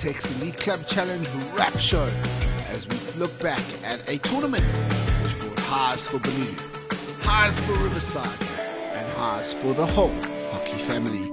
Belgotex 0.00 0.40
Elite 0.40 0.56
Club 0.56 0.86
Challenge 0.86 1.28
Wrap 1.54 1.76
Show 1.78 2.10
as 2.70 2.88
we 2.88 2.96
look 3.18 3.38
back 3.38 3.60
at 3.84 4.08
a 4.08 4.16
tournament 4.18 4.64
which 5.22 5.38
brought 5.38 5.58
highs 5.58 6.06
for 6.06 6.18
Baloo, 6.18 6.54
highs 7.20 7.60
for 7.60 7.72
Riverside, 7.74 8.42
and 8.94 9.06
highs 9.10 9.52
for 9.52 9.74
the 9.74 9.84
whole 9.84 10.14
hockey 10.52 10.78
family. 10.84 11.28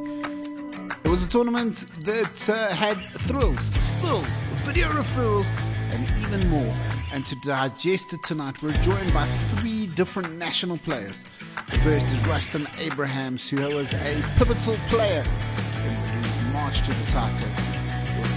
It 1.06 1.08
was 1.08 1.24
a 1.24 1.30
tournament 1.30 1.86
that 2.04 2.50
uh, 2.50 2.68
had 2.68 2.98
thrills, 3.14 3.68
spills, 3.82 4.28
video 4.66 4.90
referrals, 4.90 5.50
and 5.92 6.06
even 6.26 6.50
more. 6.50 6.76
And 7.14 7.26
to 7.26 7.38
digest 7.46 8.12
it 8.12 8.22
tonight, 8.24 8.62
we're 8.62 8.74
joined 8.82 9.14
by 9.14 9.26
three 9.56 9.88
different 9.88 10.36
national 10.38 10.76
players. 10.78 11.24
The 11.72 11.78
first 11.78 12.06
is 12.08 12.28
Rustin 12.28 12.68
Abrahams, 12.80 13.48
who 13.50 13.66
was 13.70 13.94
a 13.94 14.22
pivotal 14.36 14.76
player 14.90 15.24
in 15.86 16.22
Blues' 16.22 16.54
march 16.54 16.82
to 16.82 16.94
the 16.94 17.12
title. 17.12 17.77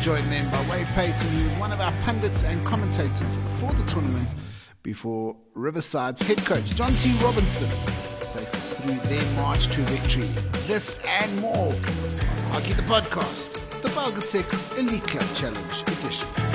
Joined 0.02 0.24
then 0.26 0.50
by 0.50 0.60
Wade 0.70 0.86
Paton, 0.88 1.28
who 1.28 1.44
was 1.44 1.54
one 1.54 1.72
of 1.72 1.80
our 1.80 1.92
pundits 2.02 2.44
and 2.44 2.64
commentators 2.64 3.38
for 3.58 3.72
the 3.72 3.84
tournament 3.84 4.34
before 4.82 5.36
Riverside's 5.54 6.22
head 6.22 6.38
coach, 6.44 6.64
Jonty 6.74 7.20
Robinson, 7.22 7.68
takes 8.34 8.54
us 8.54 8.74
through 8.74 8.94
their 9.08 9.24
march 9.34 9.66
to 9.68 9.82
victory. 9.82 10.28
This 10.66 10.98
and 11.06 11.40
more 11.40 11.74
on 11.74 12.50
Hockey 12.50 12.72
the 12.72 12.82
Podcast, 12.82 13.52
the 13.82 13.88
Belgotex 13.88 14.78
Elite 14.78 15.02
Club 15.02 15.34
Challenge 15.34 15.82
edition. 15.82 16.49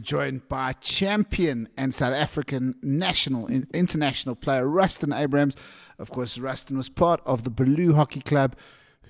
We're 0.00 0.04
joined 0.04 0.48
by 0.48 0.72
champion 0.80 1.68
and 1.76 1.94
South 1.94 2.14
African 2.14 2.74
national 2.80 3.48
international 3.74 4.34
player 4.34 4.66
Rustin 4.66 5.12
Abrams. 5.12 5.56
Of 5.98 6.10
course, 6.10 6.38
Rustin 6.38 6.78
was 6.78 6.88
part 6.88 7.20
of 7.26 7.44
the 7.44 7.50
Blue 7.50 7.92
Hockey 7.92 8.22
Club, 8.22 8.56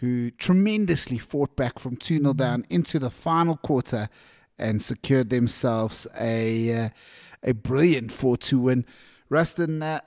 who 0.00 0.33
tremendously 0.33 1.17
fought 1.17 1.55
back 1.55 1.78
from 1.78 1.95
2 1.95 2.18
0 2.18 2.33
down 2.33 2.67
into 2.68 2.98
the 2.98 3.08
final 3.08 3.56
quarter 3.56 4.08
and 4.58 4.83
secured 4.83 5.30
themselves 5.30 6.08
a 6.18 6.86
uh, 6.86 6.89
a 7.45 7.52
brilliant 7.52 8.11
4 8.11 8.36
2 8.36 8.58
win. 8.58 8.84
Rustin, 9.28 9.84
uh, 9.84 10.01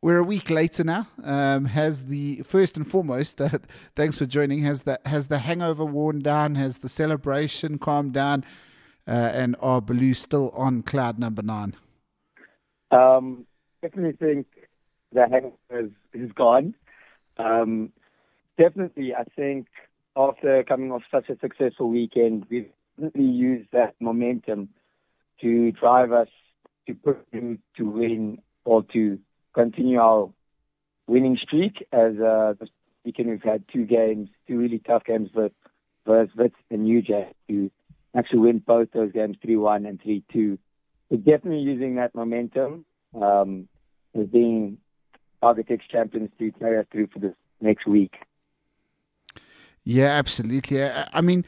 we're 0.00 0.16
a 0.16 0.24
week 0.24 0.48
later 0.48 0.84
now. 0.84 1.06
Um, 1.22 1.66
has 1.66 2.06
the 2.06 2.40
first 2.44 2.78
and 2.78 2.90
foremost, 2.90 3.42
uh, 3.42 3.50
thanks 3.94 4.16
for 4.16 4.24
joining. 4.24 4.62
Has 4.62 4.84
the 4.84 4.98
has 5.04 5.28
the 5.28 5.40
hangover 5.40 5.84
worn 5.84 6.20
down? 6.20 6.54
Has 6.54 6.78
the 6.78 6.88
celebration 6.88 7.76
calmed 7.76 8.14
down? 8.14 8.42
Uh, 9.10 9.32
and 9.34 9.56
are 9.60 9.80
Baloo 9.80 10.14
still 10.14 10.50
on 10.50 10.84
cloud 10.84 11.18
number 11.18 11.42
nine? 11.42 11.74
Um, 12.92 13.44
definitely 13.82 14.12
think 14.12 14.46
the 15.12 15.26
hangover 15.28 15.56
is, 15.72 15.90
is 16.12 16.30
gone. 16.30 16.74
Um, 17.36 17.92
definitely, 18.56 19.12
I 19.12 19.24
think 19.34 19.66
after 20.16 20.62
coming 20.62 20.92
off 20.92 21.02
such 21.10 21.28
a 21.28 21.36
successful 21.40 21.90
weekend, 21.90 22.46
we've 22.48 22.70
definitely 22.96 23.24
used 23.24 23.68
that 23.72 23.96
momentum 23.98 24.68
to 25.40 25.72
drive 25.72 26.12
us 26.12 26.28
to 26.86 27.16
him 27.32 27.60
to 27.78 27.90
win 27.90 28.38
or 28.64 28.84
to 28.92 29.18
continue 29.54 29.98
our 29.98 30.30
winning 31.08 31.36
streak. 31.36 31.84
As 31.92 32.12
uh, 32.20 32.54
this 32.60 32.68
weekend 33.04 33.30
we've 33.30 33.42
had 33.42 33.64
two 33.72 33.86
games, 33.86 34.28
two 34.46 34.56
really 34.56 34.78
tough 34.78 35.02
games 35.02 35.30
with 35.34 35.50
versus 36.06 36.52
and 36.70 36.84
New 36.84 37.02
Jack 37.02 37.34
to 37.48 37.72
actually 38.16 38.40
win 38.40 38.58
both 38.58 38.88
those 38.92 39.12
games 39.12 39.36
3-1 39.44 39.88
and 39.88 40.00
3-2. 40.02 40.58
We're 41.10 41.16
definitely 41.16 41.60
using 41.60 41.96
that 41.96 42.14
momentum 42.14 42.84
um, 43.20 43.68
as 44.18 44.26
being 44.26 44.78
Belgotex 45.42 45.80
champions 45.90 46.30
to 46.38 46.52
carry 46.52 46.78
us 46.78 46.86
through 46.92 47.08
for 47.12 47.18
this 47.18 47.34
next 47.60 47.86
week. 47.86 48.14
Yeah, 49.84 50.06
absolutely. 50.06 50.84
I, 50.84 51.08
I 51.12 51.20
mean, 51.20 51.44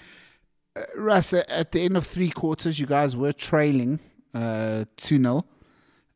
uh, 0.75 0.83
Russ, 0.97 1.33
at 1.33 1.73
the 1.73 1.81
end 1.81 1.97
of 1.97 2.07
three 2.07 2.31
quarters, 2.31 2.81
you 2.81 2.87
guys 2.87 3.17
were 3.17 3.33
trailing 3.33 4.01
uh, 4.35 4.85
2 4.97 5.19
0. 5.19 5.45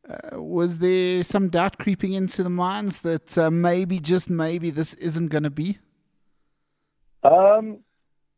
Uh, 0.09 0.41
was 0.41 0.77
there 0.77 1.23
some 1.23 1.49
doubt 1.49 1.77
creeping 1.77 2.13
into 2.13 2.41
the 2.41 2.49
minds 2.49 3.01
that 3.01 3.37
uh, 3.37 3.51
maybe, 3.51 3.99
just 3.99 4.29
maybe, 4.29 4.69
this 4.69 4.93
isn't 4.95 5.27
going 5.27 5.43
to 5.43 5.49
be? 5.49 5.77
Um, 7.23 7.79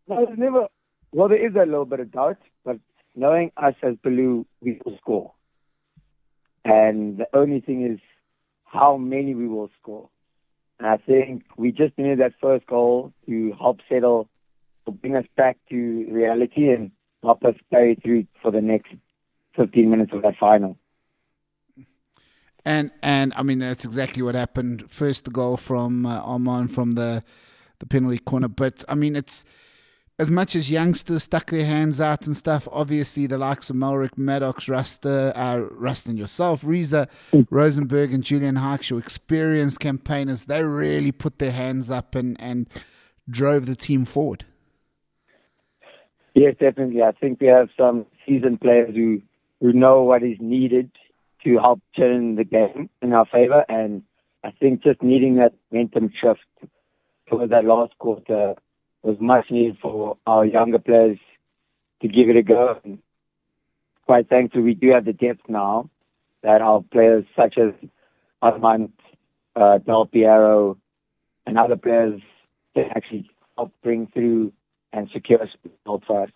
no, 0.07 0.25
there's 0.25 0.37
never 0.37 0.67
well, 1.11 1.27
there 1.27 1.45
is 1.45 1.55
a 1.55 1.65
little 1.65 1.85
bit 1.85 1.99
of 1.99 2.11
doubt, 2.11 2.37
but 2.63 2.77
knowing 3.15 3.51
us 3.57 3.75
as 3.81 3.95
Baloo, 4.03 4.45
we 4.61 4.79
will 4.85 4.97
score. 4.97 5.33
And 6.63 7.17
the 7.17 7.27
only 7.33 7.61
thing 7.61 7.85
is 7.85 7.99
how 8.65 8.97
many 8.97 9.33
we 9.33 9.47
will 9.47 9.69
score. 9.81 10.09
And 10.79 10.87
I 10.87 10.97
think 10.97 11.43
we 11.57 11.71
just 11.71 11.97
needed 11.97 12.19
that 12.19 12.33
first 12.41 12.65
goal 12.67 13.13
to 13.25 13.53
help 13.59 13.79
settle, 13.89 14.29
to 14.85 14.91
bring 14.91 15.15
us 15.15 15.25
back 15.35 15.57
to 15.69 16.07
reality 16.09 16.69
and 16.69 16.91
help 17.23 17.43
us 17.43 17.55
carry 17.69 17.95
through 17.95 18.27
for 18.41 18.51
the 18.51 18.61
next 18.61 18.93
15 19.55 19.89
minutes 19.89 20.11
of 20.13 20.21
that 20.21 20.35
final. 20.39 20.77
And 22.65 22.91
and 23.01 23.33
I 23.35 23.43
mean 23.43 23.59
that's 23.59 23.85
exactly 23.85 24.21
what 24.21 24.35
happened. 24.35 24.91
First 24.91 25.25
the 25.25 25.31
goal 25.31 25.57
from 25.57 26.05
uh, 26.05 26.21
Armand 26.21 26.71
from 26.73 26.93
the 26.93 27.23
the 27.79 27.85
penalty 27.85 28.19
corner, 28.19 28.49
but 28.49 28.83
I 28.89 28.95
mean 28.95 29.15
it's 29.15 29.45
as 30.19 30.30
much 30.30 30.53
as 30.53 30.69
youngsters 30.69 31.24
stuck 31.24 31.50
their 31.50 31.66
hands 31.66 32.02
out 32.02 32.28
and 32.28 32.35
stuff, 32.35 32.68
obviously 32.74 33.25
the 33.25 33.38
likes 33.38 33.69
of 33.69 33.78
Melrick, 33.78 34.18
Maddocks, 34.18 34.68
Ruster, 34.68 35.31
uh, 35.34 35.66
Rustin 35.72 36.18
yourself, 36.18 36.62
Reza, 36.62 37.07
mm. 37.31 37.47
Rosenberg, 37.50 38.13
and 38.13 38.22
Julian 38.22 38.56
Hykes, 38.56 38.90
your 38.90 39.00
experienced 39.00 39.80
campaigners, 39.80 40.46
they 40.46 40.62
really 40.62 41.13
put 41.13 41.40
their 41.40 41.53
hands 41.53 41.90
up 41.90 42.16
and, 42.16 42.35
and 42.41 42.68
drove 43.30 43.66
the 43.66 43.78
team 43.78 44.03
forward. 44.03 44.44
Yes, 46.36 46.56
definitely. 46.59 47.01
I 47.01 47.13
think 47.13 47.40
we 47.40 47.47
have 47.47 47.69
some 47.78 48.06
seasoned 48.28 48.59
players 48.59 48.94
who, 48.94 49.22
who 49.62 49.72
know 49.72 50.03
what 50.03 50.22
is 50.22 50.38
needed 50.41 50.91
to 51.46 51.57
help 51.59 51.80
turn 51.96 52.36
the 52.36 52.44
game 52.44 52.89
in 53.01 53.13
our 53.13 53.25
favor. 53.25 53.63
And 53.69 54.04
I 54.44 54.51
think 54.51 54.83
just 54.83 55.01
needing 55.01 55.38
that 55.38 55.54
momentum 55.72 56.12
shift 56.22 56.72
for 57.30 57.48
that 57.48 57.63
last 57.63 57.98
quarter 58.00 58.56
was 59.04 59.18
much 59.19 59.50
needed 59.50 59.78
for 59.81 60.18
our 60.25 60.46
younger 60.46 60.80
players 60.80 61.18
to 62.01 62.07
give 62.07 62.30
it 62.30 62.38
a 62.38 62.44
go. 62.44 62.80
And 62.84 63.00
quite 64.06 64.30
thankful 64.30 64.62
we 64.62 64.74
do 64.74 64.92
have 64.92 65.06
the 65.06 65.13
depth 65.13 65.42
now 65.48 65.90
that 66.44 66.62
our 66.62 66.81
players 66.81 67.25
such 67.36 67.57
as 67.57 67.74
Armand, 68.42 68.94
uh, 69.56 69.80
Del 69.80 70.06
Piero, 70.06 70.78
and 71.46 71.57
other 71.57 71.75
players 71.75 72.22
can 72.75 72.86
actually 72.96 73.30
help 73.57 73.74
bring 73.84 74.07
through 74.07 74.54
and 74.94 75.10
secure 75.13 75.42
a 75.42 76.00
for 76.07 76.24
us. 76.24 76.30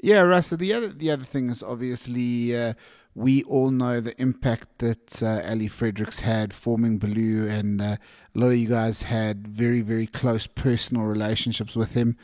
Yeah, 0.00 0.22
Russ. 0.22 0.50
the 0.50 0.72
other 0.72 0.88
the 0.88 1.10
other 1.10 1.24
thing 1.24 1.50
is 1.50 1.62
obviously 1.62 2.56
uh, 2.56 2.74
we 3.18 3.42
all 3.44 3.72
know 3.72 4.00
the 4.00 4.18
impact 4.22 4.78
that 4.78 5.20
uh, 5.22 5.40
Ali 5.44 5.66
Fredericks 5.66 6.20
had 6.20 6.54
forming 6.54 6.98
Baloo, 6.98 7.48
and 7.48 7.82
uh, 7.82 7.96
a 8.34 8.38
lot 8.38 8.46
of 8.48 8.56
you 8.56 8.68
guys 8.68 9.02
had 9.02 9.48
very, 9.48 9.80
very 9.80 10.06
close 10.06 10.46
personal 10.46 11.02
relationships 11.02 11.74
with 11.74 11.94
him. 11.94 12.16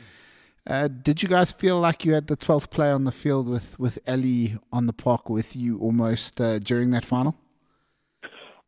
Uh, 0.65 0.87
did 0.87 1.21
you 1.21 1.27
guys 1.27 1.51
feel 1.51 1.79
like 1.79 2.05
you 2.05 2.13
had 2.13 2.27
the 2.27 2.37
12th 2.37 2.69
player 2.69 2.93
on 2.93 3.03
the 3.03 3.11
field 3.11 3.49
with, 3.49 3.77
with 3.77 3.99
Ali 4.07 4.57
on 4.71 4.85
the 4.85 4.93
park 4.93 5.29
with 5.29 5.53
you 5.53 5.77
almost 5.79 6.39
uh, 6.39 6.59
during 6.59 6.91
that 6.91 7.03
final? 7.03 7.35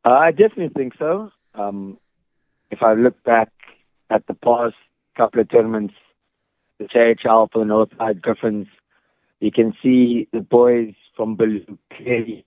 Uh, 0.03 0.09
I 0.09 0.31
definitely 0.31 0.69
think 0.75 0.95
so. 0.99 1.31
Um, 1.55 1.97
if 2.71 2.83
I 2.83 2.93
look 2.93 3.23
back 3.23 3.49
at 4.09 4.27
the 4.27 4.33
past 4.33 4.75
couple 5.15 5.39
of 5.39 5.49
tournaments, 5.49 5.93
the 6.77 6.85
JHL 6.85 7.51
for 7.53 7.59
the 7.59 7.65
Northside 7.65 8.21
Griffins, 8.21 8.67
you 9.39 9.51
can 9.51 9.73
see 9.81 10.27
the 10.33 10.41
boys 10.41 10.93
from 11.17 11.35
Baloo 11.35 11.77
clearly. 11.91 12.45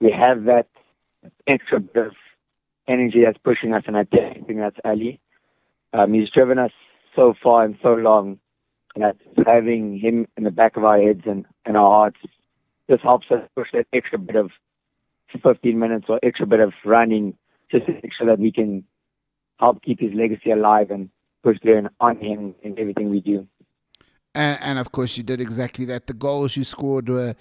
We 0.00 0.10
have 0.12 0.44
that 0.44 0.68
extra 1.46 1.80
bit 1.80 2.06
of 2.06 2.12
energy 2.88 3.24
that's 3.24 3.38
pushing 3.38 3.74
us, 3.74 3.82
and 3.86 3.96
I 3.96 4.04
think 4.04 4.58
that's 4.58 4.76
Ali. 4.84 5.20
Um, 5.92 6.14
he's 6.14 6.30
driven 6.30 6.58
us 6.58 6.72
so 7.14 7.34
far 7.42 7.64
and 7.64 7.76
so 7.82 7.94
long, 7.94 8.38
and 8.94 9.04
that's 9.04 9.46
having 9.46 9.98
him 9.98 10.26
in 10.36 10.44
the 10.44 10.50
back 10.50 10.76
of 10.76 10.84
our 10.84 11.00
heads 11.00 11.22
and, 11.26 11.44
and 11.66 11.76
our 11.76 11.90
hearts 11.90 12.18
just 12.88 13.02
helps 13.02 13.26
us 13.30 13.48
push 13.56 13.68
that 13.72 13.86
extra 13.92 14.18
bit 14.18 14.36
of 14.36 14.50
15 15.42 15.78
minutes 15.78 16.06
or 16.08 16.20
extra 16.22 16.46
bit 16.46 16.60
of 16.60 16.72
running 16.84 17.36
just 17.70 17.86
to 17.86 17.92
make 17.92 18.12
sure 18.16 18.26
that 18.26 18.38
we 18.38 18.52
can 18.52 18.84
help 19.58 19.82
keep 19.82 20.00
his 20.00 20.12
legacy 20.14 20.50
alive 20.50 20.90
and 20.90 21.10
push 21.42 21.58
through 21.60 21.88
on 22.00 22.18
him 22.18 22.54
in 22.62 22.78
everything 22.78 23.10
we 23.10 23.20
do. 23.20 23.46
And, 24.34 24.60
and, 24.60 24.78
of 24.78 24.90
course, 24.90 25.16
you 25.16 25.22
did 25.22 25.40
exactly 25.40 25.84
that. 25.86 26.08
The 26.08 26.12
goals 26.12 26.56
you 26.56 26.64
scored 26.64 27.08
were 27.08 27.36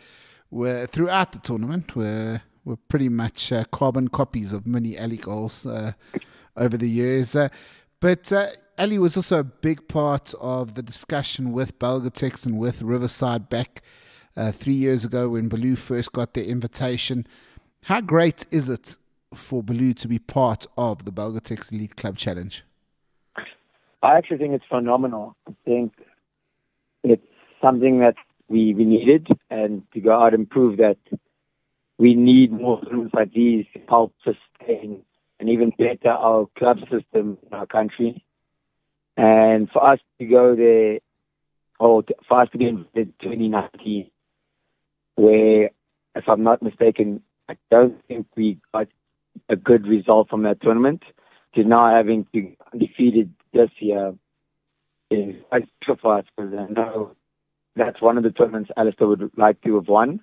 were 0.54 0.86
throughout 0.86 1.32
the 1.32 1.40
tournament 1.40 1.96
were 1.96 2.42
were 2.64 2.78
pretty 2.78 3.10
much 3.10 3.52
uh, 3.52 3.66
carbon 3.66 4.08
copies 4.08 4.54
of 4.54 4.66
many 4.66 4.98
Ali 4.98 5.18
goals 5.18 5.66
uh, 5.66 5.94
over 6.56 6.78
the 6.78 6.90
years. 6.90 7.36
Uh, 7.36 7.50
but 8.00 8.32
uh, 8.32 8.48
Ali 8.78 8.98
was 8.98 9.18
also 9.18 9.40
a 9.40 9.44
big 9.44 9.88
part 9.88 10.34
of 10.40 10.76
the 10.76 10.82
discussion 10.82 11.52
with 11.52 11.78
Belgotex 11.78 12.46
and 12.46 12.58
with 12.58 12.82
Riverside 12.82 13.50
back 13.50 13.82
uh, 14.38 14.52
three 14.52 14.74
years 14.74 15.04
ago 15.04 15.30
when 15.30 15.50
Baloo 15.50 15.76
first 15.76 16.14
got 16.14 16.34
their 16.34 16.46
invitation. 16.46 17.28
How 17.84 18.00
great 18.00 18.46
is 18.50 18.70
it 18.70 18.98
for 19.34 19.62
Baloo 19.62 19.94
to 19.96 20.08
be 20.08 20.20
part 20.20 20.66
of 20.78 21.04
the 21.04 21.12
Belgotex 21.12 21.74
Elite 21.74 21.98
Club 21.98 22.18
Challenge? 22.18 22.64
I 24.02 24.18
actually 24.18 24.38
think 24.38 24.54
it's 24.54 24.66
phenomenal. 24.70 25.36
I 25.48 25.54
think 25.66 25.94
it's 27.04 27.26
something 27.62 28.00
that 28.00 28.16
we, 28.48 28.74
we 28.74 28.86
needed 28.86 29.28
and 29.50 29.84
to 29.94 30.00
go 30.00 30.12
out 30.12 30.34
and 30.34 30.50
prove 30.50 30.78
that 30.78 30.98
we 31.98 32.16
need 32.16 32.52
more 32.52 32.82
rooms 32.92 33.12
like 33.14 33.34
these 33.34 33.66
to 33.74 33.80
help 33.88 34.14
sustain 34.24 35.04
and 35.40 35.50
even 35.50 35.72
better 35.78 36.10
our 36.10 36.48
club 36.58 36.80
system 36.92 37.38
in 37.46 37.54
our 37.54 37.66
country. 37.66 38.24
And 39.16 39.70
for 39.70 39.86
us 39.86 40.00
to 40.20 40.26
go 40.26 40.56
there, 40.56 41.00
or 41.80 42.04
for 42.28 42.42
us 42.42 42.50
to 42.52 42.58
be 42.58 42.66
in 42.66 42.86
2019, 42.96 44.10
where, 45.16 45.70
if 46.16 46.24
I'm 46.28 46.44
not 46.44 46.62
mistaken, 46.62 47.22
I 47.50 47.58
don't 47.70 48.02
think 48.08 48.28
we 48.36 48.60
got 48.74 48.88
a 49.50 49.56
good 49.56 49.88
result 49.88 50.30
from 50.30 50.44
that 50.44 50.62
tournament, 50.62 51.04
to 51.56 51.64
now 51.64 51.94
having 51.96 52.26
to 52.34 52.56
defeated 52.78 53.34
this 53.54 53.70
year 53.80 54.14
is 55.12 55.36
special 55.46 55.98
for 56.02 56.20
us 56.20 56.26
because 56.36 56.54
I 56.54 56.72
know 56.72 57.16
that's 57.76 58.02
one 58.02 58.18
of 58.18 58.24
the 58.24 58.32
tournaments 58.32 58.72
Alistair 58.78 59.08
would 59.08 59.32
like 59.38 59.62
to 59.62 59.76
have 59.76 59.88
won. 59.88 60.20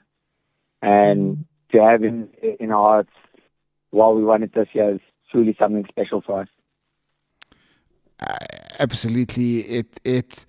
And 0.83 1.45
to 1.73 1.83
have 1.83 2.03
him 2.03 2.29
in 2.59 2.71
our 2.71 2.83
hearts 2.83 3.13
while 3.91 4.15
we 4.15 4.25
won 4.25 4.43
it 4.43 4.55
this 4.55 4.69
year 4.73 4.95
is 4.95 5.01
truly 5.31 5.55
something 5.59 5.85
special 5.89 6.23
for 6.23 6.43
us. 6.43 6.49
Uh, 8.21 8.37
absolutely. 8.79 9.61
It, 9.61 10.01
it, 10.05 10.47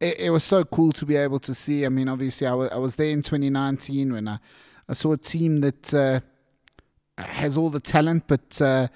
it, 0.00 0.20
it, 0.20 0.30
was 0.30 0.44
so 0.44 0.64
cool 0.64 0.92
to 0.92 1.06
be 1.06 1.16
able 1.16 1.38
to 1.40 1.54
see. 1.54 1.84
I 1.84 1.88
mean, 1.88 2.08
obviously, 2.08 2.46
I 2.46 2.54
was, 2.54 2.70
I 2.70 2.78
was 2.78 2.96
there 2.96 3.10
in 3.10 3.22
2019 3.22 4.12
when 4.12 4.28
I, 4.28 4.38
I 4.88 4.94
saw 4.94 5.12
a 5.12 5.18
team 5.18 5.58
that 5.58 5.92
uh, 5.94 6.20
has 7.18 7.56
all 7.56 7.70
the 7.70 7.80
talent, 7.80 8.24
but 8.26 8.60
uh, 8.60 8.88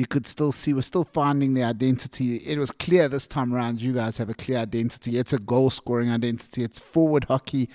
you 0.00 0.06
could 0.06 0.26
still 0.26 0.50
see 0.50 0.72
we're 0.72 0.80
still 0.80 1.04
finding 1.04 1.52
the 1.52 1.62
identity. 1.62 2.36
It 2.36 2.58
was 2.58 2.70
clear 2.70 3.06
this 3.06 3.26
time 3.26 3.54
around. 3.54 3.82
You 3.82 3.92
guys 3.92 4.16
have 4.16 4.30
a 4.30 4.34
clear 4.34 4.56
identity. 4.56 5.18
It's 5.18 5.34
a 5.34 5.38
goal 5.38 5.68
scoring 5.68 6.10
identity. 6.10 6.64
It's 6.64 6.78
forward 6.80 7.24
hockey, 7.24 7.68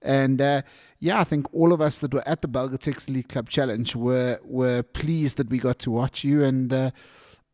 and 0.00 0.40
uh, 0.40 0.62
yeah, 1.00 1.18
I 1.18 1.24
think 1.24 1.52
all 1.52 1.72
of 1.72 1.80
us 1.80 1.98
that 1.98 2.14
were 2.14 2.22
at 2.24 2.40
the 2.40 2.48
Belgotex 2.48 3.08
League 3.08 3.28
Club 3.28 3.48
Challenge 3.48 3.96
were 3.96 4.38
were 4.44 4.84
pleased 4.84 5.38
that 5.38 5.50
we 5.50 5.58
got 5.58 5.80
to 5.80 5.90
watch 5.90 6.22
you, 6.22 6.44
and 6.44 6.72
uh, 6.72 6.92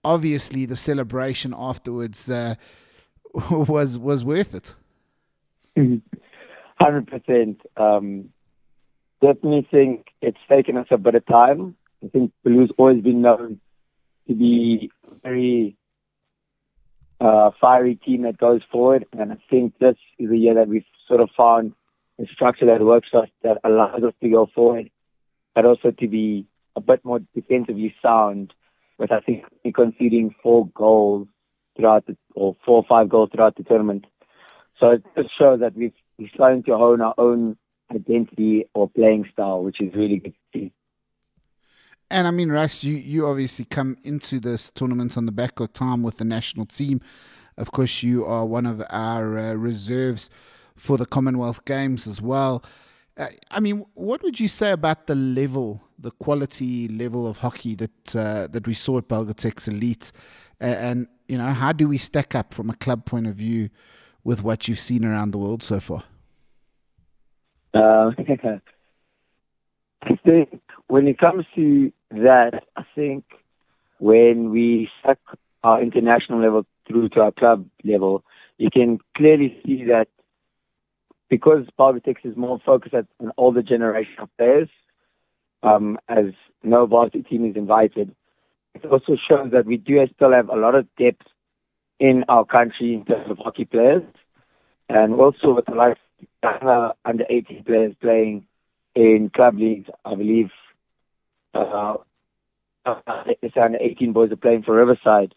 obviously 0.04 0.66
the 0.66 0.76
celebration 0.76 1.54
afterwards 1.56 2.28
uh, 2.28 2.56
was 3.50 3.96
was 3.96 4.26
worth 4.26 4.54
it. 4.54 4.74
Hundred 6.78 7.06
percent. 7.06 7.62
Um, 7.78 8.28
definitely 9.22 9.66
think 9.70 10.08
it's 10.20 10.44
taken 10.50 10.76
us 10.76 10.88
a 10.90 10.98
bit 10.98 11.14
of 11.14 11.24
time. 11.24 11.76
I 12.04 12.08
think 12.08 12.30
Blue's 12.44 12.70
always 12.76 13.00
been 13.02 13.22
known 13.22 13.58
to 14.28 14.34
be 14.34 14.90
a 15.10 15.14
very 15.22 15.76
uh, 17.20 17.50
fiery 17.60 17.96
team 17.96 18.22
that 18.22 18.38
goes 18.38 18.62
forward. 18.70 19.06
And 19.12 19.32
I 19.32 19.36
think 19.50 19.78
this 19.78 19.96
is 20.18 20.30
a 20.30 20.36
year 20.36 20.54
that 20.54 20.68
we've 20.68 20.84
sort 21.06 21.20
of 21.20 21.30
found 21.36 21.72
a 22.20 22.26
structure 22.26 22.66
that 22.66 22.84
works 22.84 23.08
for 23.10 23.22
us, 23.22 23.28
that 23.42 23.58
allows 23.64 24.02
us 24.02 24.14
to 24.22 24.28
go 24.28 24.48
forward, 24.54 24.90
but 25.54 25.64
also 25.64 25.90
to 25.90 26.08
be 26.08 26.46
a 26.76 26.80
bit 26.80 27.04
more 27.04 27.20
defensively 27.34 27.94
sound 28.02 28.52
with, 28.98 29.12
I 29.12 29.20
think, 29.20 29.44
conceding 29.74 30.34
four 30.42 30.68
goals 30.68 31.28
throughout 31.76 32.06
the, 32.06 32.16
or 32.34 32.56
four 32.64 32.76
or 32.76 32.84
five 32.88 33.08
goals 33.08 33.30
throughout 33.32 33.56
the 33.56 33.64
tournament. 33.64 34.06
So 34.78 34.90
it 34.90 35.04
just 35.16 35.30
shows 35.38 35.60
that 35.60 35.76
we've, 35.76 35.92
we're 36.18 36.28
starting 36.34 36.62
to 36.64 36.76
hone 36.76 37.00
our 37.00 37.14
own 37.18 37.56
identity 37.90 38.66
or 38.74 38.88
playing 38.88 39.28
style, 39.32 39.62
which 39.62 39.80
is 39.80 39.94
really 39.94 40.18
good 40.18 40.34
to 40.52 40.58
see. 40.58 40.72
And 42.12 42.28
I 42.28 42.30
mean, 42.30 42.52
Russ, 42.52 42.84
you, 42.84 42.94
you 42.94 43.26
obviously 43.26 43.64
come 43.64 43.96
into 44.02 44.38
this 44.38 44.70
tournament 44.74 45.16
on 45.16 45.24
the 45.24 45.32
back 45.32 45.60
of 45.60 45.72
time 45.72 46.02
with 46.02 46.18
the 46.18 46.26
national 46.26 46.66
team. 46.66 47.00
Of 47.56 47.72
course, 47.72 48.02
you 48.02 48.26
are 48.26 48.44
one 48.44 48.66
of 48.66 48.82
our 48.90 49.38
uh, 49.38 49.54
reserves 49.54 50.28
for 50.76 50.98
the 50.98 51.06
Commonwealth 51.06 51.64
Games 51.64 52.06
as 52.06 52.20
well. 52.20 52.62
Uh, 53.16 53.28
I 53.50 53.60
mean, 53.60 53.86
what 53.94 54.22
would 54.22 54.38
you 54.38 54.48
say 54.48 54.72
about 54.72 55.06
the 55.06 55.14
level, 55.14 55.80
the 55.98 56.10
quality 56.10 56.86
level 56.86 57.26
of 57.26 57.38
hockey 57.38 57.74
that 57.76 58.14
uh, 58.14 58.46
that 58.48 58.66
we 58.66 58.74
saw 58.74 58.98
at 58.98 59.08
Belgotex 59.08 59.66
Elite, 59.68 60.12
and, 60.60 60.76
and 60.76 61.06
you 61.28 61.38
know, 61.38 61.48
how 61.48 61.72
do 61.72 61.88
we 61.88 61.96
stack 61.96 62.34
up 62.34 62.52
from 62.52 62.68
a 62.68 62.74
club 62.74 63.06
point 63.06 63.26
of 63.26 63.36
view 63.36 63.70
with 64.22 64.42
what 64.42 64.68
you've 64.68 64.80
seen 64.80 65.02
around 65.02 65.30
the 65.30 65.38
world 65.38 65.62
so 65.62 65.80
far? 65.80 66.04
I 70.02 70.16
think 70.24 70.60
when 70.88 71.06
it 71.06 71.18
comes 71.18 71.44
to 71.54 71.92
that, 72.10 72.64
I 72.76 72.82
think 72.94 73.24
when 73.98 74.50
we 74.50 74.88
suck 75.04 75.18
our 75.62 75.80
international 75.80 76.42
level 76.42 76.66
through 76.86 77.10
to 77.10 77.20
our 77.20 77.32
club 77.32 77.66
level, 77.84 78.24
you 78.58 78.68
can 78.70 78.98
clearly 79.16 79.56
see 79.64 79.84
that 79.84 80.08
because 81.30 81.64
Belgotex 81.78 82.16
is 82.24 82.36
more 82.36 82.58
focused 82.66 82.94
on 82.94 83.32
older 83.36 83.62
generation 83.62 84.14
of 84.18 84.28
players, 84.36 84.68
um, 85.62 85.98
as 86.08 86.26
no 86.62 86.84
varsity 86.86 87.22
team 87.22 87.48
is 87.48 87.56
invited, 87.56 88.14
it 88.74 88.84
also 88.84 89.16
shows 89.28 89.52
that 89.52 89.64
we 89.64 89.76
do 89.76 90.04
still 90.14 90.32
have 90.32 90.48
a 90.48 90.56
lot 90.56 90.74
of 90.74 90.86
depth 90.98 91.26
in 92.00 92.24
our 92.28 92.44
country 92.44 92.94
in 92.94 93.04
terms 93.04 93.30
of 93.30 93.38
hockey 93.38 93.64
players, 93.64 94.02
and 94.88 95.14
also 95.14 95.54
with 95.54 95.66
the 95.66 95.74
like 95.74 95.96
under 97.04 97.24
18 97.30 97.64
players 97.64 97.94
playing 98.00 98.44
in 98.94 99.30
club 99.34 99.56
leagues. 99.58 99.88
I 100.04 100.14
believe 100.14 100.50
uh, 101.54 101.94
it's 103.42 103.56
under 103.56 103.78
18 103.78 104.12
boys 104.12 104.32
are 104.32 104.36
playing 104.36 104.62
for 104.62 104.74
Riverside, 104.74 105.34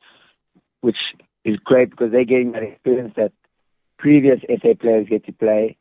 which 0.82 0.98
is 1.44 1.58
great 1.64 1.92
because 1.92 2.12
they're 2.12 2.26
getting 2.26 2.52
that 2.54 2.64
experience 2.64 3.14
that 3.18 3.32
previous 3.98 4.40
SA 4.42 4.74
players 4.80 5.08
get 5.10 5.26
to 5.26 5.32
play. 5.32 5.78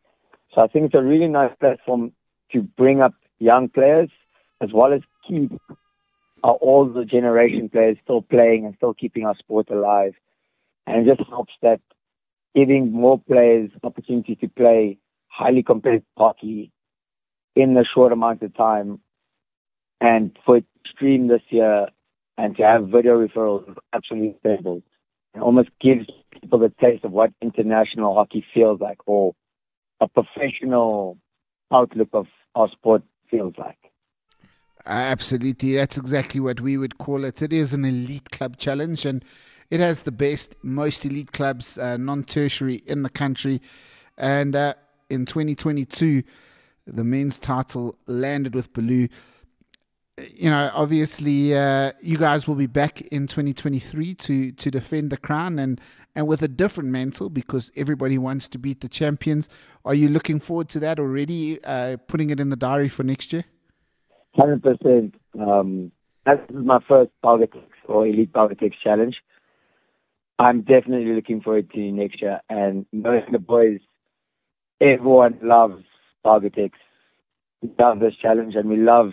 So 0.55 0.63
I 0.63 0.69
think 0.69 0.87
it's 0.87 0.95
a 0.95 1.03
really 1.03 1.29
nice 1.29 1.53
platform 1.59 2.13
to 2.53 2.63
bring 2.63 3.01
up 3.01 3.15
young 3.39 3.69
players 3.69 4.11
as 4.61 4.71
well 4.73 4.93
as 4.93 5.01
keep 5.27 5.53
our 6.43 6.59
older 6.61 7.05
generation 7.05 7.69
players 7.69 7.97
still 8.05 8.23
playing 8.23 8.67
and 8.67 8.75
still 8.77 8.95
keeping 8.95 9.25
our 9.25 9.35
sport 9.37 9.71
alive. 9.71 10.13
And 10.87 11.09
it 11.09 11.17
just 11.17 11.29
helps 11.29 11.55
that 11.63 11.81
giving 12.55 12.93
more 12.93 13.19
players 13.19 13.71
opportunity 13.83 14.37
to 14.37 14.49
play 14.49 14.99
highly 15.29 15.63
competitive 15.63 16.05
hockey 16.17 16.71
in 17.57 17.77
a 17.77 17.85
short 17.85 18.13
amount 18.13 18.43
of 18.43 18.55
time. 18.57 19.01
And 20.01 20.37
for 20.45 20.61
stream 20.87 21.29
this 21.29 21.43
year 21.51 21.87
and 22.37 22.57
to 22.57 22.63
have 22.63 22.89
video 22.89 23.27
referrals 23.27 23.71
is 23.71 23.77
absolutely 23.93 24.29
incredible. 24.31 24.83
It 25.35 25.41
almost 25.41 25.71
gives 25.81 26.07
people 26.33 26.59
the 26.59 26.73
taste 26.81 27.05
of 27.05 27.13
what 27.13 27.33
international 27.41 28.15
hockey 28.15 28.45
feels 28.53 28.81
like 28.81 28.99
or 29.07 29.35
a 30.01 30.09
professional 30.09 31.19
outlook 31.73 32.09
of 32.13 32.27
our 32.55 32.69
sport 32.71 33.03
feels 33.31 33.55
like. 33.59 33.79
Absolutely. 34.87 35.77
That's 35.77 35.97
exactly 35.97 36.41
what 36.41 36.61
we 36.61 36.77
would 36.77 36.99
call 36.99 37.25
it. 37.25 37.41
It 37.41 37.53
is 37.53 37.73
an 37.73 37.85
elite 37.85 38.31
club 38.31 38.59
challenge 38.59 39.07
and 39.07 39.25
it 39.71 39.81
has 39.81 40.03
the 40.03 40.13
best, 40.13 40.57
most 40.63 41.05
elite 41.05 41.33
clubs, 41.33 41.79
uh, 41.79 41.97
non 41.97 42.23
tertiary 42.23 42.83
in 42.87 43.03
the 43.03 43.09
country. 43.09 43.63
And 44.19 44.55
uh, 44.55 44.75
in 45.09 45.25
2022, 45.25 46.23
the 46.87 47.05
men's 47.05 47.39
title 47.39 47.97
landed 48.07 48.55
with 48.55 48.73
Baloo. 48.73 49.09
You 50.33 50.51
know, 50.51 50.71
obviously, 50.75 51.57
uh, 51.57 51.93
you 52.01 52.19
guys 52.19 52.47
will 52.47 52.55
be 52.55 52.67
back 52.67 53.01
in 53.01 53.27
2023 53.27 54.15
to 54.15 54.53
to 54.53 54.71
defend 54.71 55.11
the 55.11 55.17
crown 55.17 55.59
and 55.59 55.81
and 56.15 56.29
with 56.29 56.43
a 56.43 56.49
different 56.49 56.91
mantle 56.91 57.29
because 57.29 57.73
everybody 57.75 58.17
wants 58.19 58.49
to 58.49 58.59
beat 58.59 58.81
the 58.81 58.89
champions. 58.89 59.49
Are 59.85 59.95
you 59.95 60.09
looking 60.09 60.39
forward 60.39 60.69
to 60.71 60.81
that 60.81 61.01
already? 61.01 61.63
Uh, 61.65 61.97
putting 62.07 62.31
it 62.31 62.39
in 62.39 62.51
the 62.51 62.57
diary 62.57 62.89
for 62.89 63.03
next 63.03 63.33
year. 63.33 63.45
Hundred 64.37 64.63
percent. 64.63 65.17
Um, 65.39 65.91
this 66.27 66.39
is 66.49 66.65
my 66.65 66.79
first 66.89 67.11
Belgotex 67.25 67.65
or 67.87 68.07
Elite 68.07 68.33
Belgotex 68.33 68.73
challenge. 68.83 69.17
I'm 70.39 70.63
definitely 70.63 71.15
looking 71.15 71.41
forward 71.41 71.71
to 71.73 71.93
next 71.93 72.23
year 72.23 72.41
and 72.49 72.87
knowing 72.93 73.25
the 73.33 73.39
boys. 73.39 73.81
Everyone 74.81 75.39
loves 75.43 75.85
Belgotex. 76.25 76.73
We 77.63 77.71
love 77.79 78.01
this 78.01 78.15
challenge 78.21 78.55
and 78.55 78.69
we 78.69 78.77
love 78.77 79.13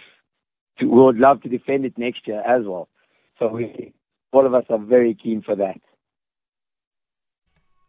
to, 0.79 0.85
we 0.85 1.01
would 1.01 1.17
love 1.17 1.41
to 1.43 1.49
defend 1.49 1.85
it 1.85 1.97
next 1.97 2.27
year 2.27 2.41
as 2.41 2.65
well. 2.65 2.89
So 3.39 3.47
we, 3.47 3.93
all 4.31 4.45
of 4.45 4.53
us 4.53 4.65
are 4.69 4.79
very 4.79 5.15
keen 5.15 5.41
for 5.41 5.55
that. 5.55 5.79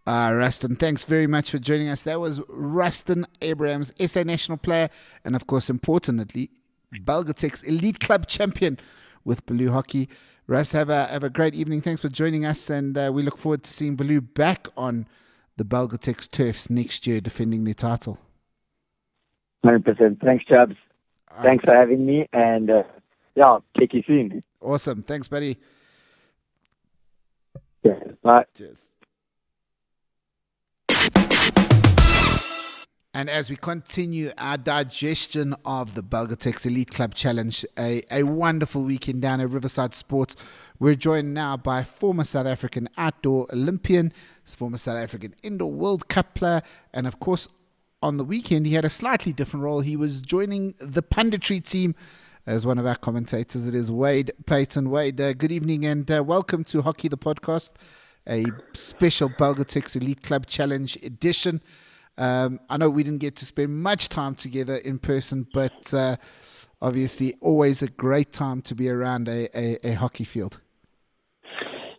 Uh, 0.05 0.33
Rustin, 0.35 0.75
thanks 0.75 1.05
very 1.05 1.29
much 1.29 1.51
for 1.51 1.59
joining 1.59 1.89
us. 1.89 2.03
That 2.03 2.21
was 2.21 2.41
Rustin 2.49 3.25
Abrahams, 3.41 3.93
SA 4.05 4.25
national 4.25 4.59
player, 4.59 4.91
and 5.25 5.37
of 5.37 5.47
course, 5.47 5.71
importantly, 5.71 6.51
Belgotex 6.93 7.65
elite 7.65 8.01
club 8.01 8.27
champion 8.27 8.79
with 9.25 9.47
Blue 9.47 9.71
Hockey. 9.71 10.09
Russ, 10.49 10.73
have 10.73 10.91
a 10.91 11.07
have 11.07 11.23
a 11.23 11.31
great 11.31 11.55
evening. 11.55 11.81
Thanks 11.81 12.03
for 12.03 12.09
joining 12.09 12.45
us, 12.45 12.69
and 12.69 12.99
uh, 12.99 13.13
we 13.15 13.23
look 13.23 13.39
forward 13.39 13.63
to 13.63 13.71
seeing 13.73 13.95
Blue 13.95 14.21
back 14.21 14.67
on 14.77 15.07
the 15.57 15.65
Belgotex 15.65 16.29
turfs 16.29 16.69
next 16.69 17.07
year, 17.07 17.21
defending 17.21 17.63
their 17.63 17.75
title. 17.75 18.19
Hundred 19.65 19.85
percent. 19.85 20.21
Thanks, 20.21 20.45
Chubbs. 20.45 20.77
Thanks 21.41 21.65
for 21.65 21.73
having 21.73 22.05
me, 22.05 22.29
and 22.33 22.71
uh, 22.71 22.83
yeah, 23.35 23.59
take 23.79 23.95
you 23.95 24.03
soon. 24.07 24.43
Awesome. 24.61 25.03
Thanks, 25.03 25.29
buddy. 25.29 25.57
Yeah. 27.83 27.99
Bye. 28.23 28.45
Cheers. 28.55 28.93
And 33.15 33.29
as 33.29 33.51
we 33.51 33.57
continue 33.57 34.33
our 34.39 34.57
digestion 34.57 35.55
of 35.67 35.95
the 35.95 36.03
Belgotex 36.03 36.65
Elite 36.65 36.91
Club 36.91 37.15
Challenge, 37.15 37.67
a, 37.79 38.03
a 38.11 38.23
wonderful 38.23 38.83
weekend 38.83 39.21
down 39.21 39.39
at 39.41 39.51
Riverside 39.51 39.95
Sports, 39.95 40.35
we're 40.79 40.95
joined 40.95 41.35
now 41.35 41.59
by 41.59 41.83
former 41.83 42.25
South 42.25 42.47
African 42.47 42.89
outdoor 42.97 43.47
Olympian, 43.53 44.15
former 44.47 44.79
South 44.79 44.97
African 44.97 45.35
indoor 45.43 45.71
World 45.71 46.09
Cup 46.09 46.35
player, 46.35 46.63
and 46.95 47.07
of 47.07 47.21
course, 47.21 47.49
on 48.03 48.17
the 48.17 48.25
weekend, 48.25 48.67
he 48.67 48.75
had 48.75 48.85
a 48.85 48.91
slightly 48.91 49.33
different 49.33 49.63
role. 49.63 49.81
He 49.81 49.97
was 49.97 50.21
joining 50.21 50.75
the 50.81 51.03
punditry 51.03 51.65
team 51.65 51.95
as 52.47 52.67
one 52.67 52.79
of 52.79 52.87
our 52.87 52.97
commentators. 52.97 53.67
It 53.67 53.75
is 53.75 53.91
Wade 53.91 54.33
Paton. 54.47 54.91
Wade, 54.91 55.21
uh, 55.21 55.33
good 55.33 55.53
evening 55.53 55.87
and 55.87 56.11
uh, 56.11 56.23
welcome 56.25 56.65
to 56.65 56.83
Hockey 56.83 57.09
the 57.09 57.17
Podcast, 57.17 57.71
a 58.29 58.45
special 58.75 59.29
Belgotex 59.29 59.95
Elite 59.95 60.23
Club 60.23 60.47
Challenge 60.47 60.97
edition. 61.03 61.63
Um, 62.19 62.61
I 62.69 62.77
know 62.77 62.91
we 62.91 63.05
didn't 63.05 63.21
get 63.21 63.37
to 63.37 63.47
spend 63.47 63.81
much 63.81 64.09
time 64.09 64.35
together 64.35 64.77
in 64.77 64.99
person, 64.99 65.47
but 65.55 65.95
uh, 65.95 66.17
obviously, 66.83 67.35
always 67.41 67.83
a 67.83 67.89
great 67.89 68.33
time 68.33 68.61
to 68.63 68.75
be 68.75 68.89
around 68.89 69.29
a, 69.29 69.49
a, 69.57 69.79
a 69.91 69.93
hockey 69.95 70.25
field. 70.25 70.61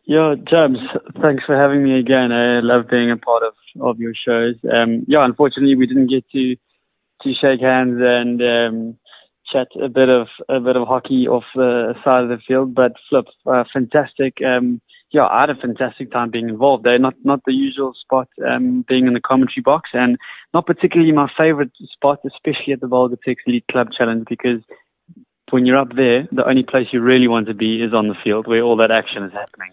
Yeah, 0.06 0.36
James, 0.36 0.80
thanks 1.22 1.46
for 1.46 1.56
having 1.56 1.82
me 1.82 1.98
again. 1.98 2.34
I 2.34 2.60
love 2.60 2.90
being 2.90 3.10
a 3.10 3.16
part 3.16 3.44
of, 3.44 3.54
of 3.80 4.00
your 4.00 4.14
shows. 4.14 4.56
Um, 4.72 5.06
yeah, 5.08 5.26
unfortunately, 5.26 5.76
we 5.76 5.88
didn't 5.88 6.08
get 6.08 6.30
to 6.32 6.56
to 7.24 7.34
shake 7.34 7.62
hands 7.62 8.00
and 8.02 8.42
um, 8.42 8.98
chat 9.52 9.68
a 9.82 9.90
bit 9.90 10.10
of 10.10 10.28
a 10.50 10.60
bit 10.60 10.76
of 10.76 10.88
hockey 10.88 11.28
off 11.28 11.46
the 11.56 11.96
side 12.04 12.24
of 12.24 12.30
the 12.30 12.40
field, 12.48 12.74
but 12.74 12.94
flip, 13.10 13.26
uh, 13.46 13.64
fantastic. 13.72 14.38
Um, 14.46 14.82
yeah, 15.12 15.28
I 15.28 15.42
had 15.42 15.52
a 15.52 15.56
fantastic 15.56 16.12
time 16.12 16.32
being 16.32 16.50
involved. 16.50 16.84
They're 16.84 17.00
not 17.00 17.16
not 17.24 17.42
the 17.46 17.54
usual 17.54 17.94
spot, 17.94 18.28
um, 18.46 18.84
being 18.88 19.08
in 19.08 19.14
the 19.14 19.22
commentary 19.22 19.62
box, 19.62 19.90
and 19.94 20.18
not 20.54 20.66
particularly 20.66 21.12
my 21.12 21.30
favorite 21.38 21.72
spot, 21.92 22.20
especially 22.26 22.74
at 22.74 22.82
the 22.82 22.88
Belgotex 22.88 23.38
Elite 23.46 23.66
Club 23.72 23.90
Challenge, 23.96 24.26
because 24.28 24.62
when 25.52 25.66
you're 25.68 25.78
up 25.78 25.96
there, 25.96 26.28
the 26.32 26.48
only 26.48 26.64
place 26.64 26.88
you 26.92 27.00
really 27.00 27.28
want 27.28 27.48
to 27.48 27.54
be 27.54 27.84
is 27.84 27.94
on 27.94 28.08
the 28.08 28.16
field 28.24 28.48
where 28.48 28.64
all 28.64 28.78
that 28.78 28.90
action 28.90 29.24
is 29.24 29.32
happening. 29.32 29.72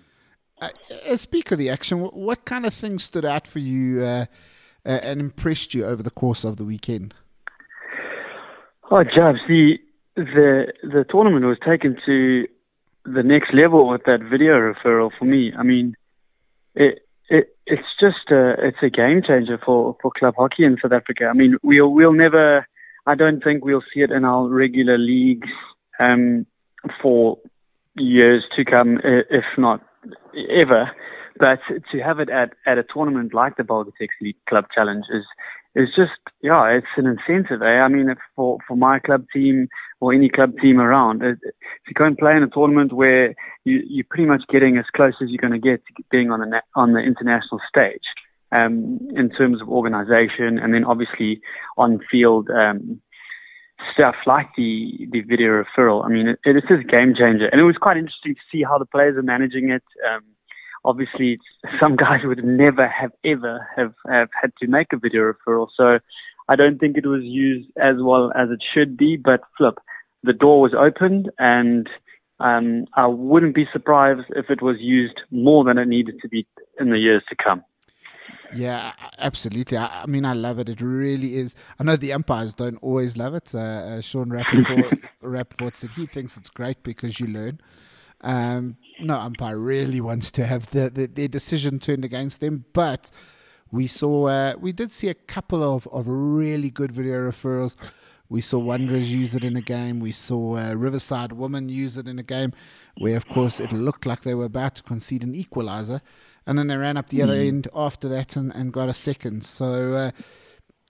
Uh, 0.60 1.16
speak 1.16 1.50
of 1.52 1.58
the 1.58 1.70
action, 1.70 2.00
what 2.00 2.44
kind 2.44 2.66
of 2.66 2.74
things 2.74 3.02
stood 3.02 3.24
out 3.24 3.46
for 3.46 3.60
you 3.60 4.02
uh, 4.02 4.26
uh, 4.84 4.88
and 5.02 5.20
impressed 5.20 5.72
you 5.72 5.86
over 5.86 6.02
the 6.02 6.10
course 6.10 6.44
of 6.44 6.56
the 6.56 6.64
weekend? 6.64 7.14
Oh, 8.90 9.04
Jabs, 9.04 9.38
the 9.48 9.78
the 10.16 10.72
the 10.82 11.04
tournament 11.08 11.46
was 11.46 11.58
taken 11.64 11.96
to 12.04 12.46
the 13.04 13.22
next 13.22 13.54
level 13.54 13.88
with 13.88 14.02
that 14.04 14.20
video 14.20 14.54
referral 14.54 15.10
for 15.18 15.24
me. 15.24 15.52
I 15.56 15.62
mean, 15.62 15.94
it 16.74 17.06
it 17.28 17.56
it's 17.66 17.88
just 17.98 18.30
a 18.30 18.54
it's 18.58 18.82
a 18.82 18.90
game 18.90 19.22
changer 19.26 19.58
for 19.64 19.96
for 20.02 20.10
club 20.10 20.34
hockey 20.36 20.64
in 20.64 20.76
South 20.82 20.92
Africa. 20.92 21.26
I 21.26 21.32
mean, 21.32 21.56
we'll 21.62 21.88
we'll 21.88 22.12
never. 22.12 22.66
I 23.06 23.14
don't 23.14 23.42
think 23.42 23.64
we'll 23.64 23.84
see 23.94 24.00
it 24.00 24.10
in 24.10 24.26
our 24.26 24.46
regular 24.46 24.98
leagues 24.98 25.48
um, 25.98 26.44
for 27.00 27.38
years 27.94 28.44
to 28.56 28.64
come, 28.64 28.98
if 29.02 29.44
not 29.56 29.80
ever. 30.50 30.90
But 31.38 31.60
to 31.92 31.98
have 32.00 32.18
it 32.18 32.28
at, 32.28 32.50
at 32.66 32.78
a 32.78 32.84
tournament 32.84 33.32
like 33.32 33.56
the 33.56 33.62
Belgotex 33.62 34.08
Elite 34.20 34.36
Club 34.48 34.66
Challenge 34.74 35.04
is 35.10 35.24
is 35.74 35.88
just 35.94 36.10
yeah, 36.42 36.66
it's 36.66 36.86
an 36.96 37.06
incentive. 37.06 37.62
Eh? 37.62 37.64
I 37.64 37.88
mean, 37.88 38.14
for 38.34 38.58
for 38.66 38.76
my 38.76 38.98
club 38.98 39.26
team 39.32 39.68
or 40.00 40.12
any 40.12 40.28
club 40.28 40.54
team 40.60 40.80
around, 40.80 41.22
it, 41.22 41.38
to 41.42 41.94
go 41.94 42.04
and 42.04 42.18
play 42.18 42.36
in 42.36 42.42
a 42.42 42.48
tournament 42.48 42.92
where 42.92 43.34
you 43.64 43.82
you're 43.86 44.06
pretty 44.08 44.26
much 44.26 44.42
getting 44.50 44.78
as 44.78 44.86
close 44.94 45.14
as 45.22 45.30
you're 45.30 45.38
going 45.38 45.52
to 45.52 45.58
get 45.58 45.84
to 45.86 46.02
being 46.10 46.30
on 46.30 46.40
the 46.40 46.62
on 46.74 46.92
the 46.92 47.00
international 47.00 47.60
stage, 47.68 48.02
um, 48.52 48.98
in 49.14 49.30
terms 49.30 49.62
of 49.62 49.68
organisation, 49.68 50.58
and 50.58 50.74
then 50.74 50.84
obviously 50.84 51.40
on 51.78 52.00
field. 52.10 52.48
Um, 52.50 53.00
stuff 53.92 54.14
like 54.26 54.48
the 54.56 55.08
the 55.10 55.20
video 55.20 55.62
referral. 55.62 56.04
I 56.04 56.08
mean, 56.08 56.28
it, 56.28 56.38
it 56.44 56.56
is 56.56 56.80
a 56.80 56.84
game 56.84 57.14
changer, 57.16 57.46
and 57.46 57.60
it 57.60 57.64
was 57.64 57.76
quite 57.80 57.96
interesting 57.96 58.34
to 58.34 58.40
see 58.52 58.62
how 58.62 58.78
the 58.78 58.86
players 58.86 59.16
are 59.16 59.22
managing 59.22 59.70
it. 59.70 59.84
Um, 60.08 60.22
obviously 60.84 61.38
some 61.80 61.96
guys 61.96 62.20
would 62.24 62.44
never 62.44 62.88
have 62.88 63.12
ever 63.24 63.66
have, 63.76 63.94
have 64.10 64.28
had 64.40 64.52
to 64.60 64.66
make 64.66 64.88
a 64.92 64.98
video 64.98 65.32
referral. 65.32 65.68
So 65.76 65.98
I 66.48 66.56
don't 66.56 66.78
think 66.78 66.96
it 66.96 67.06
was 67.06 67.22
used 67.22 67.70
as 67.80 67.96
well 67.98 68.32
as 68.36 68.50
it 68.50 68.62
should 68.74 68.96
be, 68.96 69.16
but 69.16 69.40
flip, 69.56 69.78
the 70.22 70.32
door 70.32 70.60
was 70.60 70.74
opened 70.74 71.30
and 71.38 71.88
um, 72.40 72.86
I 72.94 73.06
wouldn't 73.06 73.54
be 73.54 73.66
surprised 73.72 74.26
if 74.30 74.48
it 74.48 74.62
was 74.62 74.76
used 74.80 75.20
more 75.30 75.62
than 75.62 75.78
it 75.78 75.88
needed 75.88 76.20
to 76.22 76.28
be 76.28 76.46
in 76.78 76.90
the 76.90 76.98
years 76.98 77.22
to 77.28 77.36
come. 77.36 77.62
Yeah, 78.54 78.92
absolutely. 79.18 79.76
I, 79.76 80.02
I, 80.02 80.06
mean, 80.06 80.24
I 80.24 80.32
love 80.32 80.58
it. 80.58 80.68
It 80.68 80.80
really 80.80 81.36
is. 81.36 81.54
I 81.78 81.84
know 81.84 81.96
the 81.96 82.12
umpires 82.12 82.54
don't 82.54 82.76
always 82.76 83.16
love 83.16 83.34
it. 83.34 83.54
Uh, 83.54 83.58
uh, 83.58 84.00
Sean 84.00 84.30
Rappaport, 84.30 85.02
Rappaport 85.22 85.74
said 85.74 85.90
he 85.90 86.06
thinks 86.06 86.36
it's 86.36 86.50
great 86.50 86.82
because 86.82 87.20
you 87.20 87.26
learn. 87.26 87.60
Um, 88.22 88.76
no 89.00 89.16
umpire 89.18 89.58
really 89.58 90.00
wants 90.00 90.30
to 90.32 90.44
have 90.44 90.70
the, 90.70 90.90
the, 90.90 91.06
their 91.06 91.28
decision 91.28 91.78
turned 91.78 92.04
against 92.04 92.40
them, 92.40 92.66
but 92.72 93.10
we 93.72 93.86
saw 93.86 94.26
uh, 94.26 94.54
we 94.58 94.72
did 94.72 94.90
see 94.90 95.08
a 95.08 95.14
couple 95.14 95.62
of, 95.62 95.86
of 95.88 96.06
really 96.06 96.70
good 96.70 96.92
video 96.92 97.30
referrals. 97.30 97.76
We 98.28 98.40
saw 98.40 98.58
Wanderers 98.58 99.10
use 99.10 99.34
it 99.34 99.42
in 99.42 99.56
a 99.56 99.60
game. 99.60 99.98
We 99.98 100.12
saw 100.12 100.56
uh, 100.56 100.74
Riverside 100.74 101.32
Women 101.32 101.68
use 101.68 101.98
it 101.98 102.06
in 102.06 102.16
a 102.18 102.22
game 102.22 102.52
where, 102.96 103.16
of 103.16 103.26
course, 103.26 103.58
it 103.58 103.72
looked 103.72 104.06
like 104.06 104.22
they 104.22 104.36
were 104.36 104.44
about 104.44 104.76
to 104.76 104.82
concede 104.84 105.24
an 105.24 105.34
equalizer. 105.34 106.00
And 106.46 106.58
then 106.58 106.66
they 106.66 106.76
ran 106.76 106.96
up 106.96 107.08
the 107.08 107.20
mm. 107.20 107.24
other 107.24 107.34
end 107.34 107.68
after 107.74 108.08
that 108.08 108.36
and, 108.36 108.54
and 108.54 108.72
got 108.72 108.88
a 108.88 108.94
second. 108.94 109.44
So, 109.44 109.92
uh, 109.94 110.10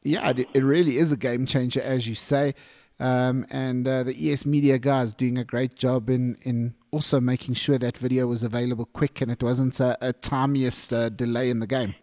yeah, 0.02 0.30
it, 0.30 0.48
it, 0.54 0.62
really 0.62 0.96
is 0.96 1.12
a 1.12 1.16
game 1.16 1.46
changer, 1.46 1.82
as 1.82 2.08
you 2.08 2.14
say. 2.14 2.54
Um, 2.98 3.46
and 3.50 3.86
uh, 3.88 4.02
the 4.02 4.30
ES 4.30 4.46
Media 4.46 4.78
guys 4.78 5.14
doing 5.14 5.38
a 5.38 5.44
great 5.44 5.74
job 5.74 6.10
in, 6.10 6.36
in 6.42 6.74
also 6.90 7.20
making 7.20 7.54
sure 7.54 7.78
that 7.78 7.96
video 7.96 8.26
was 8.26 8.42
available 8.42 8.84
quick 8.84 9.20
and 9.20 9.30
it 9.30 9.42
wasn't 9.42 9.78
a, 9.80 9.96
a 10.06 10.12
timiest 10.12 10.92
uh, 10.92 11.08
delay 11.08 11.50
in 11.50 11.60
the 11.60 11.66
game. 11.66 11.94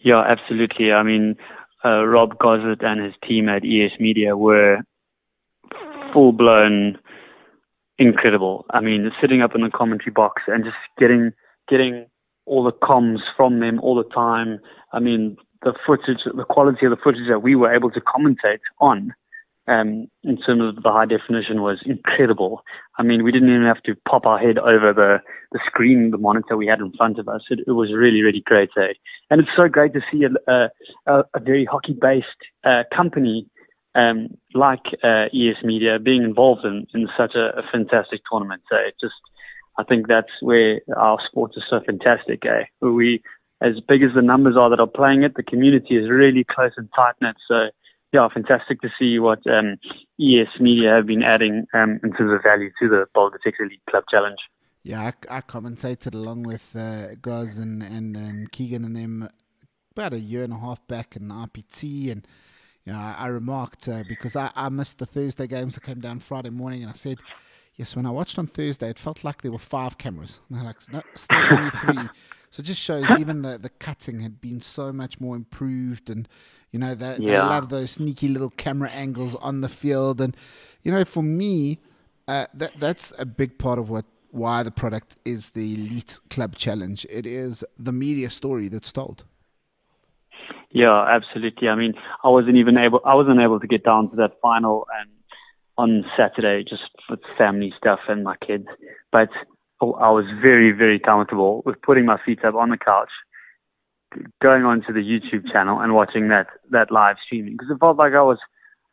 Yeah, 0.00 0.20
absolutely. 0.20 0.92
I 0.92 1.02
mean, 1.04 1.36
uh, 1.84 2.04
Rob 2.04 2.38
Gossett 2.38 2.82
and 2.82 3.04
his 3.04 3.14
team 3.26 3.48
at 3.48 3.64
ES 3.64 4.00
Media 4.00 4.36
were 4.36 4.78
full 6.12 6.32
blown 6.32 6.98
incredible. 7.98 8.66
I 8.70 8.80
mean, 8.80 9.10
sitting 9.20 9.42
up 9.42 9.54
in 9.54 9.62
the 9.62 9.70
commentary 9.70 10.12
box 10.12 10.42
and 10.46 10.64
just 10.64 10.76
getting 10.98 11.32
getting 11.68 12.06
all 12.46 12.64
the 12.64 12.72
comms 12.72 13.20
from 13.36 13.60
them 13.60 13.80
all 13.80 13.94
the 13.94 14.08
time. 14.14 14.58
I 14.92 15.00
mean, 15.00 15.36
the 15.62 15.74
footage, 15.86 16.18
the 16.24 16.44
quality 16.44 16.86
of 16.86 16.90
the 16.90 16.96
footage 17.02 17.28
that 17.28 17.42
we 17.42 17.54
were 17.54 17.72
able 17.72 17.90
to 17.90 18.00
commentate 18.00 18.60
on 18.80 19.14
um, 19.68 20.08
in 20.24 20.38
terms 20.38 20.76
of 20.76 20.82
the 20.82 20.90
high 20.90 21.06
definition 21.06 21.62
was 21.62 21.80
incredible. 21.86 22.62
I 22.98 23.04
mean, 23.04 23.22
we 23.22 23.30
didn't 23.30 23.50
even 23.50 23.64
have 23.66 23.82
to 23.84 23.94
pop 24.08 24.26
our 24.26 24.38
head 24.38 24.58
over 24.58 24.92
the, 24.92 25.18
the 25.52 25.60
screen, 25.66 26.10
the 26.10 26.18
monitor 26.18 26.56
we 26.56 26.66
had 26.66 26.80
in 26.80 26.92
front 26.92 27.18
of 27.18 27.28
us. 27.28 27.42
It, 27.48 27.60
it 27.66 27.72
was 27.72 27.92
really, 27.94 28.22
really 28.22 28.42
great. 28.44 28.70
Eh? 28.76 28.94
And 29.30 29.40
it's 29.40 29.50
so 29.56 29.68
great 29.68 29.92
to 29.94 30.00
see 30.10 30.24
a, 30.24 30.70
a, 31.06 31.24
a 31.34 31.40
very 31.40 31.64
hockey 31.64 31.96
based 31.98 32.26
uh, 32.64 32.82
company 32.94 33.46
um, 33.94 34.36
like 34.54 34.84
uh, 35.04 35.26
ES 35.34 35.62
Media 35.62 35.98
being 35.98 36.22
involved 36.22 36.64
in, 36.64 36.86
in 36.94 37.08
such 37.16 37.34
a, 37.34 37.58
a 37.58 37.62
fantastic 37.70 38.22
tournament. 38.30 38.62
So 38.70 38.76
it 38.76 38.94
just, 39.00 39.14
I 39.78 39.84
think 39.84 40.08
that's 40.08 40.30
where 40.40 40.80
our 40.96 41.18
sport 41.26 41.52
is 41.56 41.64
so 41.68 41.80
fantastic. 41.84 42.44
Eh? 42.44 42.64
We, 42.80 43.22
as 43.60 43.80
big 43.88 44.02
as 44.02 44.10
the 44.14 44.22
numbers 44.22 44.56
are 44.56 44.70
that 44.70 44.80
are 44.80 44.86
playing 44.86 45.22
it, 45.22 45.34
the 45.34 45.42
community 45.42 45.96
is 45.96 46.10
really 46.10 46.44
close 46.44 46.72
and 46.76 46.88
tight 46.94 47.14
knit. 47.20 47.36
So 47.48 47.70
yeah, 48.12 48.28
fantastic 48.32 48.80
to 48.82 48.90
see 48.98 49.18
what 49.18 49.40
um, 49.46 49.78
ES 50.20 50.60
Media 50.60 50.96
have 50.96 51.06
been 51.06 51.22
adding 51.22 51.66
um, 51.72 51.98
in 52.02 52.12
terms 52.12 52.32
of 52.32 52.42
value 52.42 52.70
to 52.80 52.88
the 52.88 53.06
Belgotex 53.16 53.54
Elite 53.58 53.80
Club 53.88 54.04
Challenge. 54.10 54.38
Yeah, 54.82 55.00
I, 55.30 55.38
I 55.38 55.40
commentated 55.40 56.14
along 56.14 56.42
with 56.42 56.74
uh, 56.76 57.14
Gaz 57.22 57.56
and, 57.56 57.82
and, 57.82 58.16
and 58.16 58.52
Keegan 58.52 58.84
and 58.84 58.96
them 58.96 59.28
about 59.92 60.12
a 60.12 60.18
year 60.18 60.42
and 60.44 60.52
a 60.52 60.58
half 60.58 60.86
back 60.86 61.16
in 61.16 61.28
RPT, 61.28 62.10
and 62.10 62.26
you 62.84 62.92
know, 62.92 62.98
I, 62.98 63.14
I 63.18 63.26
remarked 63.28 63.88
uh, 63.88 64.02
because 64.08 64.36
I, 64.36 64.50
I 64.56 64.68
missed 64.68 64.98
the 64.98 65.06
Thursday 65.06 65.46
games. 65.46 65.78
I 65.80 65.86
came 65.86 66.00
down 66.00 66.18
Friday 66.18 66.50
morning, 66.50 66.82
and 66.82 66.90
I 66.90 66.94
said, 66.94 67.18
"Yes, 67.76 67.96
when 67.96 68.06
I 68.06 68.10
watched 68.10 68.38
on 68.38 68.46
Thursday, 68.46 68.90
it 68.90 68.98
felt 68.98 69.24
like 69.24 69.42
there 69.42 69.52
were 69.52 69.58
five 69.58 69.98
cameras. 69.98 70.40
And 70.48 70.58
they're 70.58 70.64
like, 70.64 70.92
no, 70.92 71.02
still 71.14 71.38
only 71.50 71.70
three." 71.70 72.08
So 72.50 72.60
it 72.60 72.64
just 72.64 72.80
shows 72.80 73.10
even 73.18 73.42
the, 73.42 73.58
the 73.58 73.70
cutting 73.70 74.20
had 74.20 74.40
been 74.40 74.60
so 74.60 74.92
much 74.92 75.20
more 75.20 75.34
improved 75.36 76.10
and 76.10 76.28
you 76.72 76.78
know, 76.78 76.94
they, 76.94 77.18
yeah. 77.20 77.30
they 77.30 77.38
love 77.38 77.68
those 77.68 77.92
sneaky 77.92 78.28
little 78.28 78.50
camera 78.50 78.88
angles 78.90 79.34
on 79.36 79.60
the 79.60 79.68
field. 79.68 80.20
And, 80.20 80.34
you 80.82 80.90
know, 80.90 81.04
for 81.04 81.22
me, 81.22 81.78
uh, 82.26 82.46
that 82.54 82.72
that's 82.80 83.12
a 83.18 83.26
big 83.26 83.58
part 83.58 83.78
of 83.78 83.90
what 83.90 84.06
why 84.30 84.62
the 84.62 84.70
product 84.70 85.16
is 85.26 85.50
the 85.50 85.74
Elite 85.74 86.18
Club 86.30 86.56
Challenge. 86.56 87.06
It 87.10 87.26
is 87.26 87.62
the 87.78 87.92
media 87.92 88.30
story 88.30 88.68
that's 88.68 88.90
told. 88.90 89.24
Yeah, 90.70 91.04
absolutely. 91.06 91.68
I 91.68 91.74
mean, 91.74 91.92
I 92.24 92.28
wasn't 92.28 92.56
even 92.56 92.78
able, 92.78 93.02
I 93.04 93.14
wasn't 93.14 93.40
able 93.40 93.60
to 93.60 93.66
get 93.66 93.84
down 93.84 94.08
to 94.08 94.16
that 94.16 94.40
final 94.40 94.86
and 94.98 95.10
on 95.78 96.04
Saturday 96.16 96.64
just 96.68 96.82
with 97.08 97.20
family 97.38 97.72
stuff 97.76 98.00
and 98.08 98.24
my 98.24 98.36
kids. 98.36 98.66
But 99.10 99.28
I 99.80 100.10
was 100.10 100.24
very, 100.40 100.70
very 100.72 100.98
comfortable 101.00 101.62
with 101.64 101.80
putting 101.82 102.04
my 102.04 102.18
feet 102.24 102.44
up 102.44 102.54
on 102.54 102.70
the 102.70 102.76
couch, 102.76 103.10
going 104.40 104.64
onto 104.64 104.92
the 104.92 105.00
YouTube 105.00 105.50
channel 105.52 105.80
and 105.80 105.94
watching 105.94 106.28
that 106.28 106.46
that 106.70 106.90
live 106.90 107.16
streaming 107.24 107.52
because 107.52 107.70
it 107.70 107.80
felt 107.80 107.96
like 107.96 108.12
I 108.12 108.22
was 108.22 108.38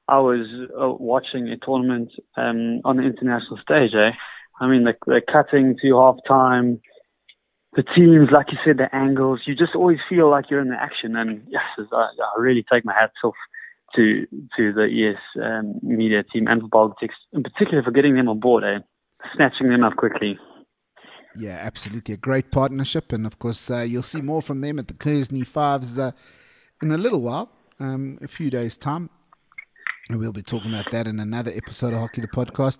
I 0.07 0.17
was 0.19 0.48
uh, 0.71 0.89
watching 1.00 1.50
a 1.50 1.57
tournament 1.57 2.12
um, 2.36 2.81
on 2.83 2.98
the 2.98 3.03
international 3.03 3.59
stage. 3.62 3.91
Eh? 3.93 4.12
I 4.59 4.67
mean, 4.67 4.83
the, 4.83 4.93
the 5.05 5.21
cutting 5.31 5.77
to 5.81 5.88
halftime, 5.88 6.81
the 7.74 7.83
teams, 7.83 8.29
like 8.31 8.51
you 8.51 8.57
said, 8.65 8.77
the 8.77 8.93
angles. 8.93 9.41
You 9.45 9.55
just 9.55 9.75
always 9.75 10.00
feel 10.09 10.29
like 10.29 10.50
you're 10.50 10.62
in 10.62 10.69
the 10.69 10.81
action. 10.81 11.15
And 11.15 11.43
yes, 11.48 11.63
I, 11.77 11.95
I 11.95 12.39
really 12.39 12.65
take 12.71 12.83
my 12.83 12.93
hats 13.00 13.13
off 13.24 13.36
to 13.96 14.25
to 14.58 14.74
the 14.74 14.84
ES 14.84 15.41
um, 15.43 15.79
media 15.81 16.24
team 16.24 16.48
and 16.48 16.62
for 16.62 16.67
Belgotex, 16.69 17.10
in 17.34 17.43
particular 17.43 17.84
for 17.84 17.91
getting 17.91 18.15
them 18.15 18.29
on 18.29 18.39
board, 18.39 18.63
eh? 18.63 18.79
snatching 19.36 19.69
them 19.69 19.84
up 19.84 19.96
quickly. 19.96 20.38
Yeah, 21.36 21.58
absolutely. 21.62 22.15
A 22.15 22.17
great 22.17 22.51
partnership. 22.51 23.12
And 23.13 23.25
of 23.25 23.39
course, 23.39 23.69
uh, 23.69 23.81
you'll 23.81 24.03
see 24.03 24.22
more 24.22 24.41
from 24.41 24.62
them 24.62 24.79
at 24.79 24.88
the 24.88 24.93
Kearsney 24.93 25.43
Fives 25.43 25.98
uh, 25.98 26.12
in 26.81 26.91
a 26.91 26.98
little 26.98 27.22
while, 27.22 27.51
um, 27.79 28.17
a 28.22 28.27
few 28.27 28.50
days' 28.50 28.77
time. 28.77 29.10
And 30.10 30.19
we'll 30.19 30.34
be 30.34 30.41
talking 30.41 30.74
about 30.74 30.91
that 30.91 31.08
in 31.08 31.19
another 31.19 31.51
episode 31.55 31.93
of 31.93 32.00
Hockey 32.00 32.22
the 32.22 32.27
Podcast. 32.27 32.79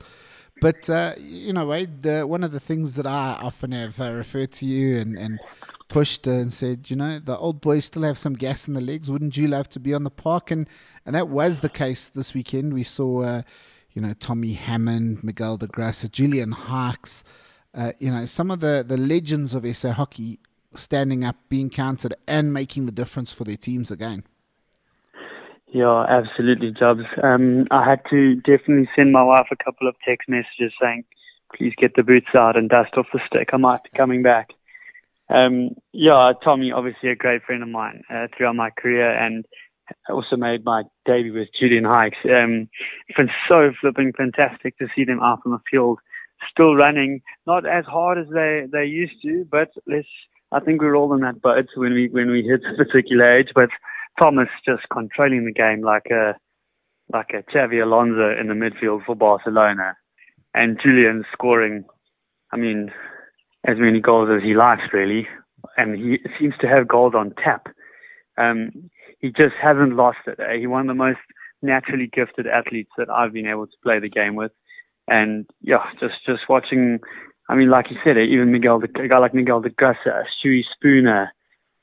But, 0.62 0.89
uh, 0.89 1.16
you 1.18 1.54
know, 1.54 1.66
Wade, 1.68 2.06
one 2.06 2.44
of 2.44 2.51
the 2.51 2.60
things 2.60 2.96
that 2.96 3.06
I 3.06 3.39
often 3.42 3.72
have 3.72 4.00
uh, 4.00 4.12
referred 4.13 4.51
to 4.54 4.66
you 4.66 4.98
and, 4.98 5.18
and 5.18 5.39
pushed 5.88 6.28
and 6.28 6.51
said, 6.54 6.89
you 6.89 6.96
know, 6.96 7.20
the 7.20 7.38
old 7.38 7.62
boys 7.62 7.86
still 7.86 8.04
have 8.04 8.18
some 8.18 8.34
gas 8.34 8.68
in 8.68 8.74
the 8.74 8.82
legs. 8.82 9.10
Wouldn't 9.10 9.38
you 9.38 9.48
love 9.48 9.70
to 9.70 9.80
be 9.80 9.94
on 9.94 10.04
the 10.04 10.12
park? 10.12 10.51
And, 10.51 10.70
and 11.06 11.16
that 11.16 11.30
was 11.30 11.62
the 11.62 11.70
case 11.70 12.08
this 12.08 12.34
weekend. 12.34 12.74
We 12.74 12.84
saw, 12.84 13.24
uh, 13.24 13.42
you 13.94 14.01
know, 14.01 14.13
Tommy 14.13 14.54
Hammond, 14.54 15.24
Miguel 15.24 15.58
da 15.58 15.68
Graca, 15.68 16.12
Julian 16.12 16.54
Hykes 16.54 17.24
uh, 17.74 17.92
you 18.00 18.12
know, 18.12 18.25
some 18.25 18.51
of 18.51 18.60
the, 18.60 18.84
the 18.88 18.98
legends 18.98 19.53
of 19.53 19.66
SA 19.77 19.92
hockey 19.92 20.40
standing 20.75 21.24
up, 21.24 21.36
being 21.50 21.70
counted, 21.70 22.14
and 22.27 22.53
making 22.53 22.86
the 22.86 22.92
difference 22.92 23.31
for 23.31 23.44
their 23.44 23.57
teams 23.57 23.92
again. 23.92 24.24
Yeah, 25.72 26.05
absolutely, 26.10 26.72
Jobs. 26.72 27.03
Um, 27.22 27.68
I 27.70 27.88
had 27.88 28.01
to 28.10 28.36
definitely 28.36 28.90
send 28.96 29.12
my 29.12 29.24
wife 29.24 29.48
a 29.51 29.64
couple 29.64 29.88
of 29.88 29.96
text 30.08 30.27
messages 30.27 30.74
saying, 30.82 31.03
please 31.55 31.74
get 31.77 31.94
the 31.96 32.03
boots 32.03 32.34
out 32.36 32.58
and 32.58 32.70
dust 32.70 32.94
off 32.98 33.05
the 33.14 33.20
stick. 33.27 33.50
I 33.53 33.58
might 33.58 33.84
be 33.84 33.90
coming 33.96 34.24
back. 34.24 34.50
Um, 35.29 35.72
yeah, 35.94 36.34
Tommy, 36.44 36.72
obviously 36.72 37.10
a 37.10 37.16
great 37.16 37.44
friend 37.44 37.62
of 37.62 37.70
mine 37.70 38.01
uh, 38.10 38.27
throughout 38.36 38.55
my 38.55 38.72
career 38.72 39.12
and 39.12 39.46
also 40.10 40.36
made 40.36 40.66
my 40.66 40.84
debut 41.05 41.34
with 41.34 41.50
Julian 41.60 41.84
Hykes. 41.84 42.18
Um, 42.25 42.68
it's 43.08 43.18
been 43.18 43.29
so 43.48 43.72
flipping 43.79 44.12
fantastic 44.14 44.77
to 44.79 44.88
see 44.96 45.03
them 45.03 45.22
out 45.22 45.42
on 45.46 45.51
the 45.51 45.60
field 45.70 46.00
still 46.51 46.75
running, 46.75 47.22
not 47.46 47.68
as 47.68 47.86
hard 47.86 48.18
as 48.18 48.27
they, 48.34 48.66
they 48.72 48.86
used 48.86 49.22
to, 49.24 49.46
but 49.51 49.70
let's, 49.88 50.08
I 50.51 50.60
think 50.62 50.82
we're 50.82 50.96
all 50.96 51.14
in 51.14 51.22
that 51.22 51.42
boat 51.42 51.68
when 51.75 51.94
we, 51.94 52.08
when 52.10 52.32
we 52.32 52.44
hit 52.44 52.62
a 52.64 52.84
particular 52.84 53.38
age, 53.38 53.50
but 53.53 53.70
Thomas 54.20 54.50
just 54.66 54.84
controlling 54.92 55.46
the 55.46 55.53
game 55.53 55.82
like 55.82 56.08
a, 56.12 56.36
like 57.12 57.32
a 57.34 57.44
Xabi 57.51 57.82
Alonso 57.82 58.36
in 58.40 58.48
the 58.48 58.53
midfield 58.53 59.05
for 59.05 59.16
Barcelona 59.16 59.96
and 60.53 60.79
Julian 60.82 61.24
scoring, 61.32 61.86
I 62.51 62.58
mean, 62.58 62.92
as 63.66 63.77
many 63.77 64.00
goals 64.00 64.29
as 64.36 64.44
he 64.44 64.53
likes 64.53 64.84
really. 64.94 65.27
And 65.77 65.96
he 65.96 66.20
seems 66.40 66.53
to 66.62 66.68
have 66.68 66.88
goals 66.88 67.14
on 67.16 67.34
tap. 67.44 67.68
Um, 68.38 68.90
he 69.20 69.29
just 69.29 69.55
hasn't 69.62 69.96
lost 69.96 70.20
it. 70.27 70.40
Eh? 70.40 70.60
He's 70.60 70.68
one 70.68 70.82
of 70.82 70.88
the 70.88 70.94
most 70.94 71.20
naturally 71.62 72.08
gifted 72.12 72.48
athletes 72.48 72.92
that 72.98 73.10
I've 73.10 73.34
been 73.34 73.48
able 73.48 73.68
to 73.68 73.74
play 73.84 74.00
the 74.00 74.10
game 74.10 74.36
with. 74.36 74.51
And 75.08 75.46
yeah, 75.62 75.84
just 76.00 76.16
just 76.25 76.44
watching. 76.48 77.00
I 77.50 77.55
mean, 77.55 77.70
like 77.70 77.90
you 77.90 77.98
said, 78.03 78.16
even 78.18 78.51
Miguel, 78.51 78.79
a 78.84 79.08
guy 79.08 79.18
like 79.18 79.34
Miguel 79.34 79.62
da 79.62 79.70
Graca, 79.70 80.24
Stewie 80.38 80.62
Spooner, 80.75 81.34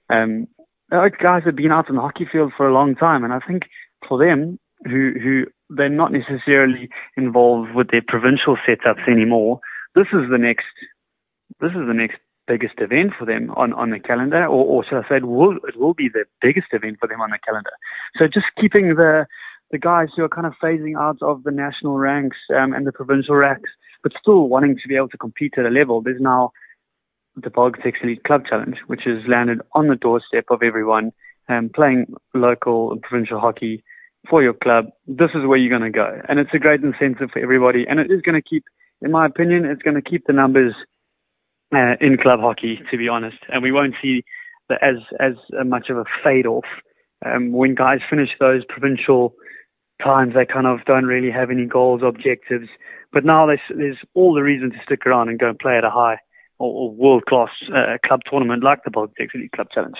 um, 0.08 0.46
guys 0.90 1.42
have 1.44 1.56
been 1.56 1.72
out 1.72 1.88
on 1.88 1.96
the 1.96 2.02
hockey 2.02 2.26
field 2.30 2.52
for 2.56 2.68
a 2.68 2.74
long 2.74 2.94
time, 2.94 3.24
and 3.24 3.32
I 3.32 3.40
think 3.40 3.64
for 4.08 4.18
them, 4.18 4.58
who 4.84 5.12
who 5.22 5.46
they're 5.70 5.88
not 5.88 6.12
necessarily 6.12 6.88
involved 7.16 7.74
with 7.74 7.90
their 7.90 8.02
provincial 8.06 8.56
setups 8.68 9.08
anymore, 9.08 9.60
this 9.94 10.06
is 10.12 10.30
the 10.30 10.38
next 10.38 10.66
this 11.60 11.70
is 11.70 11.86
the 11.86 11.94
next 11.94 12.18
biggest 12.46 12.74
event 12.78 13.12
for 13.18 13.24
them 13.24 13.50
on, 13.56 13.72
on 13.72 13.90
the 13.90 13.98
calendar, 13.98 14.44
or, 14.44 14.64
or 14.64 14.84
should 14.84 14.98
I 14.98 15.08
say, 15.08 15.16
it 15.16 15.26
will, 15.26 15.56
it 15.66 15.76
will 15.76 15.94
be 15.94 16.08
the 16.08 16.24
biggest 16.40 16.68
event 16.72 16.98
for 17.00 17.08
them 17.08 17.20
on 17.20 17.30
the 17.30 17.38
calendar. 17.44 17.72
So 18.16 18.26
just 18.26 18.46
keeping 18.60 18.94
the 18.94 19.26
the 19.72 19.78
guys 19.78 20.10
who 20.14 20.22
are 20.22 20.28
kind 20.28 20.46
of 20.46 20.54
phasing 20.62 20.96
out 20.96 21.20
of 21.22 21.42
the 21.42 21.50
national 21.50 21.96
ranks 21.98 22.36
um, 22.56 22.72
and 22.72 22.86
the 22.86 22.92
provincial 22.92 23.34
ranks, 23.34 23.68
but 24.00 24.12
still 24.20 24.48
wanting 24.48 24.76
to 24.80 24.86
be 24.86 24.94
able 24.94 25.08
to 25.08 25.18
compete 25.18 25.54
at 25.58 25.66
a 25.66 25.70
level. 25.70 26.00
There's 26.00 26.20
now 26.20 26.52
the 27.36 27.50
Belgotex 27.50 27.94
Elite 28.02 28.24
Club 28.24 28.44
Challenge, 28.48 28.76
which 28.86 29.02
has 29.04 29.18
landed 29.28 29.60
on 29.72 29.88
the 29.88 29.96
doorstep 29.96 30.46
of 30.50 30.62
everyone 30.62 31.12
um, 31.48 31.70
playing 31.74 32.06
local 32.34 32.92
and 32.92 33.02
provincial 33.02 33.38
hockey 33.38 33.84
for 34.28 34.42
your 34.42 34.54
club. 34.54 34.86
This 35.06 35.30
is 35.34 35.46
where 35.46 35.58
you're 35.58 35.78
going 35.78 35.92
to 35.92 35.96
go, 35.96 36.20
and 36.28 36.38
it's 36.38 36.54
a 36.54 36.58
great 36.58 36.82
incentive 36.82 37.30
for 37.32 37.38
everybody. 37.38 37.84
And 37.88 38.00
it 38.00 38.10
is 38.10 38.22
going 38.22 38.40
to 38.40 38.42
keep, 38.42 38.64
in 39.02 39.10
my 39.10 39.26
opinion, 39.26 39.64
it's 39.64 39.82
going 39.82 39.94
to 39.94 40.02
keep 40.02 40.26
the 40.26 40.32
numbers 40.32 40.74
uh, 41.74 41.94
in 42.00 42.16
club 42.16 42.40
hockey, 42.40 42.80
to 42.90 42.96
be 42.96 43.08
honest. 43.08 43.38
And 43.48 43.62
we 43.62 43.72
won't 43.72 43.94
see 44.02 44.24
the, 44.68 44.82
as 44.82 44.96
as 45.20 45.34
much 45.64 45.90
of 45.90 45.98
a 45.98 46.04
fade 46.24 46.46
off 46.46 46.64
um, 47.24 47.52
when 47.52 47.74
guys 47.74 48.00
finish 48.08 48.30
those 48.40 48.64
provincial 48.68 49.34
times 50.02 50.34
they 50.34 50.44
kind 50.44 50.66
of 50.66 50.84
don't 50.84 51.06
really 51.06 51.30
have 51.30 51.50
any 51.50 51.66
goals, 51.66 52.02
objectives. 52.04 52.68
But 53.12 53.24
now 53.24 53.46
there's, 53.46 53.60
there's 53.70 53.98
all 54.14 54.34
the 54.34 54.42
reason 54.42 54.70
to 54.70 54.76
stick 54.84 55.06
around 55.06 55.28
and 55.28 55.38
go 55.38 55.48
and 55.48 55.58
play 55.58 55.78
at 55.78 55.84
a 55.84 55.90
high 55.90 56.18
or, 56.58 56.72
or 56.72 56.90
world 56.90 57.24
class 57.26 57.50
uh, 57.74 57.96
club 58.06 58.20
tournament 58.28 58.62
like 58.62 58.84
the 58.84 58.90
Belgotex 58.90 59.34
Elite 59.34 59.52
Club 59.52 59.68
Challenge. 59.72 59.96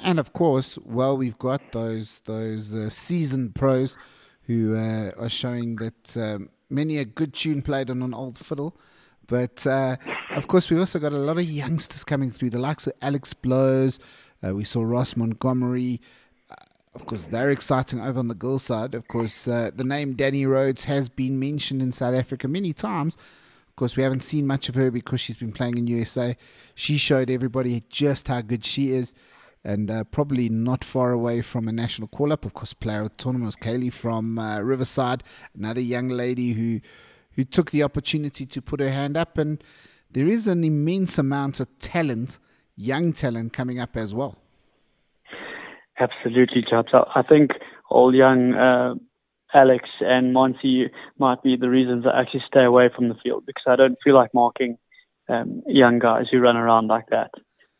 And 0.00 0.20
of 0.20 0.32
course, 0.32 0.78
well, 0.84 1.16
we've 1.16 1.38
got 1.38 1.72
those 1.72 2.20
those 2.26 2.72
uh, 2.74 2.88
seasoned 2.90 3.54
pros 3.54 3.96
who 4.42 4.76
uh, 4.76 5.10
are 5.18 5.28
showing 5.28 5.76
that 5.76 6.16
um, 6.16 6.50
many 6.70 6.98
a 6.98 7.04
good 7.04 7.34
tune 7.34 7.60
played 7.60 7.90
on 7.90 8.02
an 8.02 8.14
old 8.14 8.38
fiddle. 8.38 8.76
But 9.26 9.66
uh, 9.66 9.96
of 10.36 10.46
course, 10.46 10.70
we've 10.70 10.78
also 10.78 10.98
got 10.98 11.12
a 11.12 11.18
lot 11.18 11.38
of 11.38 11.44
youngsters 11.44 12.04
coming 12.04 12.30
through, 12.30 12.50
the 12.50 12.58
likes 12.58 12.86
of 12.86 12.92
Alex 13.02 13.32
Blows. 13.32 13.98
Uh, 14.46 14.54
we 14.54 14.64
saw 14.64 14.82
Ross 14.82 15.16
Montgomery 15.16 16.00
of 16.94 17.06
course, 17.06 17.26
they're 17.26 17.50
exciting 17.50 18.00
over 18.00 18.18
on 18.18 18.28
the 18.28 18.34
girls' 18.34 18.62
side. 18.64 18.94
Of 18.94 19.08
course, 19.08 19.48
uh, 19.48 19.70
the 19.74 19.84
name 19.84 20.14
Danny 20.14 20.46
Rhodes 20.46 20.84
has 20.84 21.08
been 21.08 21.40
mentioned 21.40 21.82
in 21.82 21.92
South 21.92 22.14
Africa 22.14 22.46
many 22.46 22.72
times. 22.72 23.16
Of 23.74 23.76
course, 23.76 23.96
we 23.96 24.04
haven't 24.04 24.20
seen 24.20 24.46
much 24.46 24.68
of 24.68 24.76
her 24.76 24.92
because 24.92 25.18
she's 25.18 25.36
been 25.36 25.50
playing 25.50 25.78
in 25.78 25.88
USA. 25.88 26.36
She 26.76 26.96
showed 26.96 27.28
everybody 27.28 27.82
just 27.88 28.28
how 28.28 28.40
good 28.40 28.64
she 28.64 28.92
is, 28.92 29.14
and 29.64 29.90
uh, 29.90 30.04
probably 30.04 30.48
not 30.48 30.84
far 30.84 31.10
away 31.10 31.42
from 31.42 31.66
a 31.66 31.72
national 31.72 32.06
call-up. 32.06 32.44
Of 32.44 32.54
course, 32.54 32.72
player 32.72 33.00
of 33.00 33.08
the 33.08 33.16
tournament 33.16 33.46
was 33.46 33.56
Kaylee 33.56 33.92
from 33.92 34.38
uh, 34.38 34.60
Riverside, 34.60 35.24
another 35.56 35.80
young 35.80 36.08
lady 36.08 36.52
who 36.52 36.78
who 37.32 37.42
took 37.42 37.72
the 37.72 37.82
opportunity 37.82 38.46
to 38.46 38.62
put 38.62 38.78
her 38.78 38.90
hand 38.90 39.16
up. 39.16 39.38
And 39.38 39.60
there 40.08 40.28
is 40.28 40.46
an 40.46 40.62
immense 40.62 41.18
amount 41.18 41.58
of 41.58 41.66
talent, 41.80 42.38
young 42.76 43.12
talent, 43.12 43.52
coming 43.52 43.80
up 43.80 43.96
as 43.96 44.14
well. 44.14 44.38
Absolutely, 45.98 46.62
Jobs. 46.62 46.90
I 46.92 47.22
think 47.22 47.50
all 47.90 48.14
young 48.14 48.54
uh, 48.54 48.94
Alex 49.52 49.88
and 50.00 50.32
Monty 50.32 50.90
might 51.18 51.42
be 51.42 51.56
the 51.56 51.68
reasons 51.68 52.04
I 52.06 52.20
actually 52.20 52.44
stay 52.46 52.64
away 52.64 52.88
from 52.94 53.08
the 53.08 53.14
field 53.22 53.44
because 53.46 53.64
I 53.66 53.76
don't 53.76 53.98
feel 54.02 54.14
like 54.14 54.34
marking 54.34 54.78
um, 55.28 55.62
young 55.66 55.98
guys 55.98 56.26
who 56.30 56.40
run 56.40 56.56
around 56.56 56.88
like 56.88 57.06
that. 57.10 57.30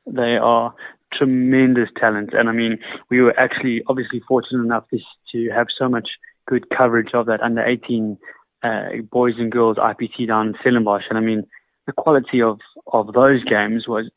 They 0.07 0.37
are 0.37 0.74
tremendous 1.12 1.88
talent, 1.98 2.31
and 2.33 2.48
I 2.48 2.53
mean, 2.53 2.79
we 3.11 3.20
were 3.20 3.38
actually 3.38 3.83
obviously 3.87 4.20
fortunate 4.27 4.62
enough 4.62 4.88
to, 4.90 4.98
to 5.33 5.50
have 5.50 5.68
so 5.77 5.88
much 5.88 6.09
good 6.46 6.68
coverage 6.70 7.14
of 7.14 7.27
that 7.27 7.40
under 7.40 7.64
18 7.64 8.18
uh, 8.62 8.88
boys 9.11 9.35
and 9.38 9.50
girls 9.50 9.77
IPT 9.77 10.29
down 10.29 10.48
in 10.48 10.55
Stellenbosch, 10.61 11.05
and 11.09 11.18
I 11.18 11.22
mean, 11.22 11.44
the 11.87 11.92
quality 11.92 12.40
of 12.42 12.61
of 12.92 13.12
those 13.12 13.42
games 13.44 13.87
was 13.88 14.11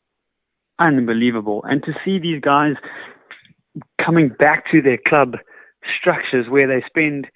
unbelievable, 0.78 1.64
and 1.64 1.82
to 1.84 1.92
see 2.04 2.18
these 2.18 2.40
guys 2.40 2.74
coming 3.98 4.28
back 4.28 4.70
to 4.70 4.82
their 4.82 4.98
club 4.98 5.36
structures 5.98 6.46
where 6.48 6.66
they 6.66 6.84
spend 6.86 7.28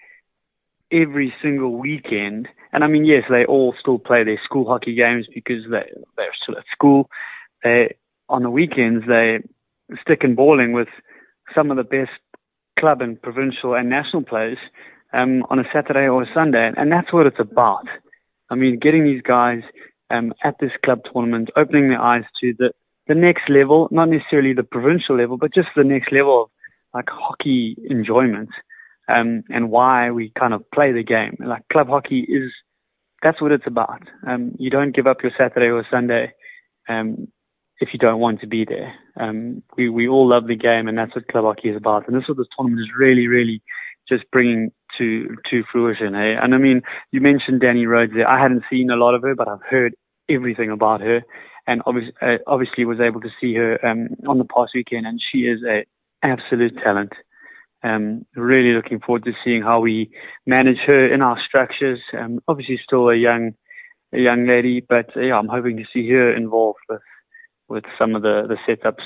every 0.91 1.35
single 1.43 1.77
weekend. 1.79 2.49
And 2.73 2.85
I 2.85 2.87
mean, 2.87 3.05
yes, 3.05 3.25
they 3.31 3.45
all 3.45 3.75
still 3.81 3.99
play 3.99 4.25
their 4.25 4.41
school 4.45 4.67
hockey 4.67 4.95
games 4.95 5.27
because 5.33 5.65
they, 5.71 5.91
they're 6.17 6.35
still 6.43 6.59
at 6.59 6.65
school. 6.73 7.09
They 7.65 7.97
on 8.29 8.43
the 8.43 8.51
weekends 8.51 9.07
they 9.07 9.41
stick 10.01 10.25
and 10.25 10.37
balling 10.37 10.73
with 10.73 10.89
some 11.55 11.71
of 11.71 11.77
the 11.77 11.85
best 11.85 12.11
club 12.79 13.03
and 13.03 13.21
provincial 13.21 13.75
and 13.75 13.91
national 13.91 14.23
players 14.23 14.59
um, 15.13 15.45
on 15.51 15.59
a 15.59 15.65
Saturday 15.73 16.09
or 16.09 16.23
a 16.23 16.35
Sunday, 16.35 16.71
and 16.77 16.91
that's 16.91 17.13
what 17.13 17.27
it's 17.27 17.39
about. 17.39 17.87
I 18.51 18.55
mean, 18.55 18.79
getting 18.79 19.05
these 19.05 19.23
guys 19.23 19.63
um, 20.11 20.33
at 20.43 20.57
this 20.61 20.73
club 20.85 21.01
tournament, 21.13 21.51
opening 21.57 21.89
their 21.89 22.01
eyes 22.01 22.25
to 22.41 22.55
the 22.59 22.73
the 23.09 23.15
next 23.15 23.51
level, 23.51 23.89
not 23.91 24.09
necessarily 24.09 24.53
the 24.53 24.63
provincial 24.63 25.17
level, 25.19 25.37
but 25.37 25.53
just 25.53 25.69
the 25.75 25.83
next 25.85 26.13
level 26.13 26.45
of 26.45 26.51
like 26.95 27.09
hockey 27.09 27.77
enjoyment, 27.89 28.51
um, 29.09 29.43
and 29.49 29.71
why 29.71 30.11
we 30.11 30.33
kind 30.39 30.55
of 30.55 30.69
play 30.71 30.93
the 30.93 31.03
game. 31.03 31.37
Like 31.41 31.63
club 31.73 31.89
hockey 31.89 32.21
is, 32.21 32.53
that's 33.23 33.41
what 33.41 33.53
it's 33.53 33.67
about. 33.67 34.03
Um, 34.27 34.53
you 34.59 34.71
don't 34.71 34.95
give 34.95 35.07
up 35.07 35.23
your 35.23 35.33
Saturday 35.37 35.67
or 35.67 35.87
Sunday, 35.91 36.33
um, 36.89 37.29
if 37.81 37.91
you 37.93 37.99
don't 37.99 38.21
want 38.21 38.41
to 38.41 38.47
be 38.47 38.65
there. 38.65 38.95
Um, 39.19 39.63
we, 39.77 39.89
we 39.89 40.09
all 40.09 40.29
love 40.29 40.47
the 40.47 40.57
game 40.57 40.89
and 40.89 40.97
that's 40.97 41.15
what 41.15 41.29
club 41.29 41.45
hockey 41.45 41.71
is 41.71 41.77
about. 41.77 42.07
And 42.07 42.17
this 42.17 42.23
is 42.23 42.29
what 42.29 42.39
this 42.39 42.47
tournament 42.57 42.83
is 42.83 42.93
really, 42.97 43.27
really 43.27 43.63
just 44.09 44.25
bringing 44.31 44.71
to, 44.99 45.37
to 45.51 45.63
fruition. 45.71 46.15
Eh? 46.15 46.37
And 46.41 46.55
I 46.55 46.59
mean, 46.59 46.83
you 47.11 47.21
mentioned 47.21 47.61
Danny 47.61 47.87
Rhodes 47.87 48.13
there. 48.15 48.29
I 48.29 48.41
hadn't 48.41 48.65
seen 48.71 48.91
a 48.91 48.97
lot 48.97 49.15
of 49.15 49.23
her, 49.23 49.35
but 49.35 49.49
I've 49.49 49.63
heard 49.69 49.95
everything 50.29 50.71
about 50.71 51.01
her 51.01 51.23
and 51.67 51.83
obviously, 51.87 52.13
uh, 52.21 52.39
obviously 52.47 52.85
was 52.85 53.01
able 53.01 53.21
to 53.21 53.31
see 53.41 53.55
her 53.55 53.85
um, 53.87 54.09
on 54.27 54.39
the 54.39 54.45
past 54.45 54.73
weekend, 54.75 55.07
and 55.07 55.21
she 55.21 55.41
is 55.41 55.61
a 55.63 55.85
absolute 56.23 56.77
talent. 56.83 57.13
Um, 57.85 58.25
really 58.37 58.75
looking 58.75 59.01
forward 59.01 59.25
to 59.25 59.33
seeing 59.45 59.63
how 59.63 59.81
we 59.81 60.11
manage 60.47 60.79
her 60.87 61.13
in 61.13 61.21
our 61.21 61.37
structures. 61.45 62.01
Um, 62.17 62.41
obviously, 62.47 62.81
still 62.83 63.09
a 63.09 63.17
young, 63.17 63.55
a 64.13 64.19
young 64.19 64.47
lady, 64.47 64.81
but 64.81 65.17
uh, 65.17 65.21
yeah, 65.21 65.37
I'm 65.37 65.49
hoping 65.49 65.77
to 65.79 65.85
see 65.93 66.09
her 66.11 66.35
involved 66.35 66.79
with 66.89 67.01
with 67.69 67.85
some 67.99 68.15
of 68.15 68.23
the 68.23 68.47
the 68.47 68.57
setups 68.69 69.03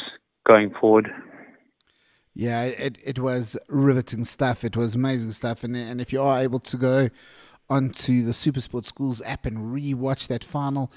going 0.47 0.73
forward. 0.79 1.11
Yeah, 2.35 2.65
it 2.65 2.99
it 3.03 3.19
was 3.19 3.57
riveting 3.69 4.25
stuff. 4.25 4.63
It 4.63 4.77
was 4.77 4.95
amazing 4.95 5.33
stuff, 5.33 5.65
and 5.65 5.75
and 5.75 6.01
if 6.01 6.13
you 6.13 6.21
are 6.21 6.39
able 6.39 6.61
to 6.61 6.77
go 6.77 7.09
onto 7.71 8.25
the 8.25 8.33
Supersport 8.33 8.85
Schools 8.85 9.23
app 9.25 9.47
and 9.47 9.73
re-watch 9.73 10.29
that 10.29 10.45
final, 10.45 10.93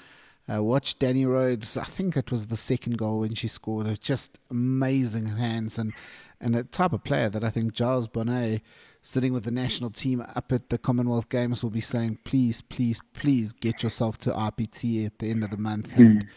uh, 0.52 0.62
watch 0.62 0.98
Danny 0.98 1.26
Rhodes. 1.26 1.76
I 1.76 1.84
think 1.84 2.16
it 2.16 2.30
was 2.30 2.48
the 2.48 2.56
second 2.56 2.98
goal 2.98 3.20
when 3.20 3.34
she 3.34 3.48
scored. 3.48 4.00
Just 4.00 4.38
amazing 4.50 5.26
hands 5.26 5.78
and 5.78 5.92
and 6.40 6.56
a 6.56 6.64
type 6.64 6.92
of 6.92 7.04
player 7.04 7.28
that 7.28 7.44
I 7.44 7.50
think 7.50 7.74
Giles 7.74 8.08
Bonnet, 8.08 8.62
sitting 9.02 9.32
with 9.32 9.44
the 9.44 9.50
national 9.50 9.90
team 9.90 10.24
up 10.34 10.50
at 10.52 10.70
the 10.70 10.78
Commonwealth 10.78 11.28
Games, 11.28 11.62
will 11.62 11.70
be 11.70 11.82
saying, 11.82 12.18
please, 12.24 12.62
please, 12.62 13.00
please 13.12 13.52
get 13.52 13.82
yourself 13.82 14.16
to 14.18 14.30
RPT 14.30 15.04
at 15.04 15.18
the 15.18 15.30
end 15.30 15.44
of 15.44 15.50
the 15.50 15.58
month 15.58 15.96
and, 15.98 16.22
mm. 16.22 16.28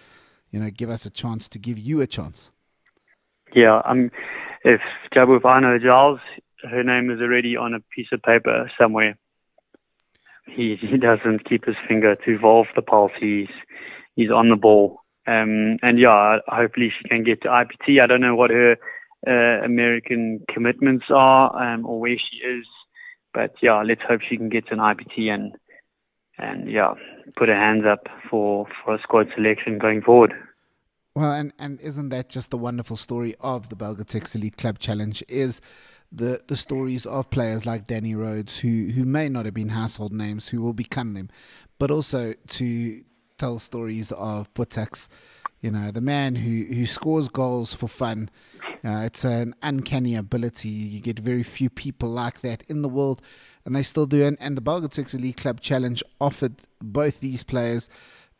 you 0.51 0.59
know, 0.59 0.69
give 0.69 0.89
us 0.89 1.05
a 1.05 1.09
chance 1.09 1.47
to 1.47 1.57
give 1.57 1.79
you 1.79 2.01
a 2.01 2.07
chance. 2.07 2.51
Yeah, 3.55 3.81
um, 3.85 4.11
if 4.65 4.81
Jabu, 5.15 5.41
know 5.61 5.79
Giles, 5.79 6.19
her 6.69 6.83
name 6.83 7.09
is 7.09 7.21
already 7.21 7.55
on 7.55 7.73
a 7.73 7.79
piece 7.95 8.07
of 8.11 8.21
paper 8.23 8.69
somewhere. 8.79 9.17
He 10.45 10.75
he 10.81 10.97
doesn't 10.97 11.47
keep 11.47 11.65
his 11.65 11.77
finger 11.87 12.15
to 12.15 12.31
evolve 12.31 12.67
the 12.75 12.81
pulse. 12.81 13.13
He's 13.17 13.47
he's 14.15 14.31
on 14.31 14.49
the 14.49 14.55
ball. 14.55 15.01
Um, 15.25 15.77
and 15.81 15.99
yeah, 15.99 16.37
hopefully 16.47 16.91
she 16.97 17.07
can 17.07 17.23
get 17.23 17.41
to 17.43 17.47
IPT. 17.47 18.01
I 18.01 18.07
don't 18.07 18.21
know 18.21 18.35
what 18.35 18.49
her 18.49 18.75
uh, 19.25 19.63
American 19.63 20.43
commitments 20.53 21.05
are 21.09 21.55
um, 21.55 21.85
or 21.85 21.99
where 21.99 22.17
she 22.17 22.37
is, 22.45 22.65
but 23.33 23.53
yeah, 23.61 23.81
let's 23.83 24.01
hope 24.07 24.21
she 24.21 24.37
can 24.37 24.49
get 24.49 24.67
to 24.67 24.73
an 24.73 24.79
IPT 24.79 25.29
and 25.29 25.53
and 26.37 26.69
yeah, 26.69 26.93
put 27.37 27.47
her 27.47 27.55
hands 27.55 27.83
up 27.85 28.07
for 28.29 28.67
for 28.83 28.95
a 28.95 29.01
squad 29.01 29.27
selection 29.35 29.77
going 29.77 30.01
forward. 30.01 30.33
Well, 31.15 31.31
and 31.31 31.53
and 31.59 31.79
isn't 31.79 32.09
that 32.09 32.29
just 32.29 32.49
the 32.49 32.57
wonderful 32.57 32.97
story 32.97 33.35
of 33.39 33.69
the 33.69 33.75
Belga 33.75 34.03
Belgotex 34.03 34.35
Elite 34.35 34.57
Club 34.57 34.79
Challenge? 34.79 35.23
Is 35.29 35.61
the 36.11 36.41
the 36.47 36.57
stories 36.57 37.05
of 37.05 37.29
players 37.29 37.65
like 37.65 37.87
Danny 37.87 38.15
Rhodes, 38.15 38.59
who 38.59 38.89
who 38.93 39.05
may 39.05 39.29
not 39.29 39.45
have 39.45 39.53
been 39.53 39.69
household 39.69 40.11
names, 40.11 40.49
who 40.49 40.61
will 40.61 40.73
become 40.73 41.13
them, 41.13 41.29
but 41.77 41.91
also 41.91 42.33
to 42.47 43.03
tell 43.37 43.59
stories 43.59 44.11
of 44.11 44.53
Putex, 44.53 45.07
you 45.61 45.71
know, 45.71 45.91
the 45.91 46.01
man 46.01 46.35
who, 46.35 46.65
who 46.73 46.85
scores 46.85 47.29
goals 47.29 47.73
for 47.73 47.87
fun. 47.87 48.29
Uh, 48.83 49.03
it's 49.05 49.23
an 49.23 49.55
uncanny 49.61 50.15
ability. 50.15 50.67
You 50.67 50.99
get 50.99 51.19
very 51.19 51.43
few 51.43 51.69
people 51.69 52.09
like 52.09 52.41
that 52.41 52.63
in 52.67 52.81
the 52.81 52.89
world, 52.89 53.21
and 53.65 53.75
they 53.75 53.83
still 53.83 54.05
do. 54.05 54.25
And, 54.25 54.37
and 54.41 54.57
the 54.57 54.61
Belgotex 54.61 55.13
Elite 55.13 55.37
Club 55.37 55.61
Challenge 55.61 56.03
offered 56.19 56.55
both 56.81 57.21
these 57.21 57.43
players 57.43 57.87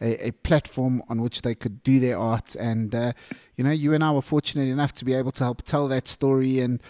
a, 0.02 0.28
a, 0.28 0.32
platform 0.32 1.02
on 1.08 1.22
which 1.22 1.44
they 1.44 1.56
could 1.56 1.82
do 1.84 2.00
their 2.00 2.18
art. 2.20 2.56
And, 2.56 2.94
uh, 2.94 3.14
you 3.56 3.64
know, 3.64 3.72
you 3.72 3.94
and 3.94 4.04
I 4.04 4.12
were 4.12 4.22
fortunate 4.22 4.68
enough 4.68 4.94
to 4.96 5.06
be 5.06 5.14
able 5.14 5.32
to 5.34 5.44
help 5.46 5.62
tell 5.62 5.88
that 5.88 6.10
story. 6.10 6.60
And 6.60 6.82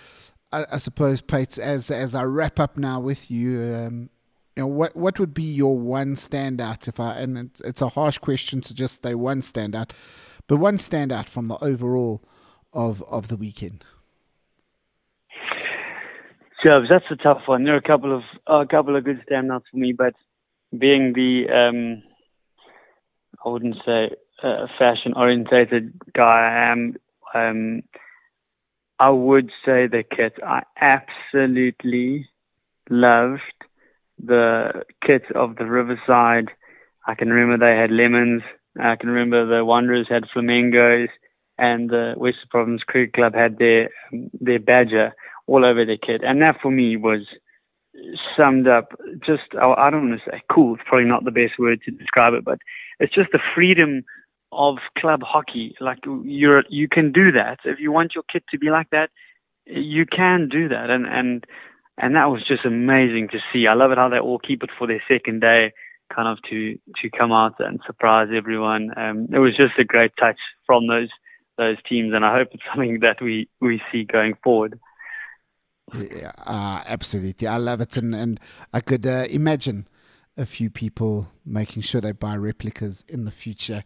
I, 0.52 0.66
I 0.72 0.78
suppose, 0.78 1.22
Pates, 1.22 1.60
as, 1.60 1.92
as 1.92 2.16
I 2.16 2.24
wrap 2.24 2.60
up 2.60 2.76
now 2.76 3.00
with 3.00 3.30
you, 3.30 3.62
um, 3.76 4.10
you 4.56 4.64
know, 4.64 4.68
what 4.68 4.96
what 4.96 5.20
would 5.20 5.34
be 5.34 5.44
your 5.44 5.78
one 5.78 6.16
standout 6.16 6.88
if 6.88 7.00
I 7.00 7.14
and 7.16 7.38
it's, 7.38 7.62
it's 7.62 7.82
a 7.82 7.90
harsh 7.90 8.20
question 8.20 8.62
to 8.62 8.74
just 8.74 9.04
say 9.04 9.16
one 9.16 9.42
standout, 9.42 9.92
but 10.48 10.58
one 10.58 10.78
standout 10.78 11.28
from 11.28 11.48
the 11.48 11.58
overall 11.64 12.24
of 12.72 13.02
of 13.04 13.28
the 13.28 13.38
weekend. 13.38 13.84
Jobs, 16.64 16.88
that's 16.90 17.06
a 17.12 17.16
tough 17.16 17.42
one. 17.46 17.64
There 17.66 17.74
are 17.74 17.78
a 17.78 17.82
couple 17.82 18.16
of 18.16 18.24
a 18.48 18.66
couple 18.66 18.96
of 18.96 19.04
good 19.04 19.22
standouts 19.30 19.64
for 19.72 19.78
me, 19.78 19.92
but 19.92 20.14
being 20.78 21.14
the 21.14 21.46
um, 21.50 22.04
I 23.44 23.50
wouldn't 23.50 23.78
say 23.86 24.12
uh, 24.44 24.68
fashion 24.78 25.14
orientated 25.16 26.00
guy 26.14 26.24
I 26.24 26.72
am, 26.72 26.96
um, 27.34 27.84
I 29.00 29.10
would 29.10 29.50
say 29.66 29.88
the 29.88 30.04
kit 30.04 30.38
I 30.46 30.64
absolutely 30.80 32.30
loved 32.90 33.42
the 34.24 34.84
kit 35.06 35.24
of 35.36 35.56
the 35.58 35.66
Riverside. 35.66 36.50
I 37.08 37.16
can 37.16 37.30
remember 37.30 37.66
they 37.66 37.80
had 37.80 37.92
lemons. 37.92 38.42
I 38.80 38.96
can 38.96 39.10
remember 39.10 39.46
the 39.46 39.66
Wanderers 39.66 40.08
had 40.10 40.24
flamingos, 40.34 41.10
and 41.58 41.90
the 41.90 42.14
Western 42.18 42.50
Province 42.50 42.84
Cricket 42.84 43.14
Club 43.14 43.36
had 43.36 43.58
their 43.58 43.90
their 44.40 44.60
badger 44.60 45.14
all 45.48 45.66
over 45.66 45.86
their 45.86 45.98
kit. 45.98 46.22
And 46.24 46.42
that 46.42 46.58
for 46.62 46.72
me 46.72 46.98
was 46.98 47.22
summed 48.36 48.68
up. 48.68 48.94
Just 49.26 49.44
I 49.60 49.90
don't 49.90 50.10
want 50.10 50.22
to 50.24 50.32
say 50.32 50.42
cool. 50.52 50.76
It's 50.76 50.84
probably 50.88 51.08
not 51.08 51.26
the 51.26 51.32
best 51.32 51.60
word 51.60 51.82
to 51.86 51.92
describe 51.92 52.34
it, 52.34 52.44
but 52.44 52.60
it's 53.00 53.14
just 53.14 53.32
the 53.32 53.40
freedom 53.54 54.04
of 54.52 54.78
club 54.98 55.22
hockey. 55.24 55.76
Like 55.80 56.00
you're 56.06 56.64
you 56.70 56.88
can 56.88 57.12
do 57.12 57.32
that 57.32 57.60
if 57.66 57.80
you 57.80 57.92
want 57.92 58.16
your 58.16 58.24
kit 58.32 58.44
to 58.52 58.58
be 58.58 58.70
like 58.70 58.90
that. 58.92 59.10
You 59.66 60.06
can 60.06 60.50
do 60.50 60.68
that, 60.70 60.90
and 60.90 61.06
and 61.08 61.46
and 61.98 62.16
that 62.16 62.26
was 62.26 62.44
just 62.48 62.66
amazing 62.66 63.30
to 63.32 63.40
see. 63.52 63.68
I 63.68 63.74
love 63.74 63.92
it 63.92 63.98
how 63.98 64.10
they 64.10 64.20
all 64.20 64.40
keep 64.40 64.64
it 64.64 64.72
for 64.78 64.88
their 64.88 65.04
second 65.08 65.42
day, 65.42 65.74
kind 66.14 66.28
of 66.28 66.38
to 66.50 66.80
to 67.02 67.10
come 67.10 67.32
out 67.32 67.56
and 67.60 67.80
surprise 67.86 68.30
everyone. 68.36 68.92
Um, 68.98 69.28
it 69.32 69.40
was 69.40 69.56
just 69.56 69.78
a 69.80 69.84
great 69.84 70.12
touch 70.20 70.40
from 70.66 70.88
those 70.88 71.10
those 71.58 71.78
teams, 71.88 72.14
and 72.14 72.26
I 72.26 72.38
hope 72.38 72.50
it's 72.52 72.64
something 72.74 73.00
that 73.02 73.22
we 73.22 73.48
we 73.62 73.82
see 73.92 74.04
going 74.04 74.36
forward. 74.44 74.80
Yeah, 75.94 76.32
uh, 76.38 76.82
absolutely. 76.88 77.48
I 77.48 77.58
love 77.58 77.82
it, 77.82 77.98
and 77.98 78.16
and 78.16 78.40
I 78.74 78.82
could 78.82 79.06
uh, 79.06 79.28
imagine 79.30 79.88
a 80.36 80.46
few 80.46 80.70
people 80.70 81.28
making 81.46 81.84
sure 81.84 82.02
they 82.02 82.12
buy 82.12 82.36
replicas 82.36 83.06
in 83.08 83.26
the 83.26 83.32
future. 83.32 83.84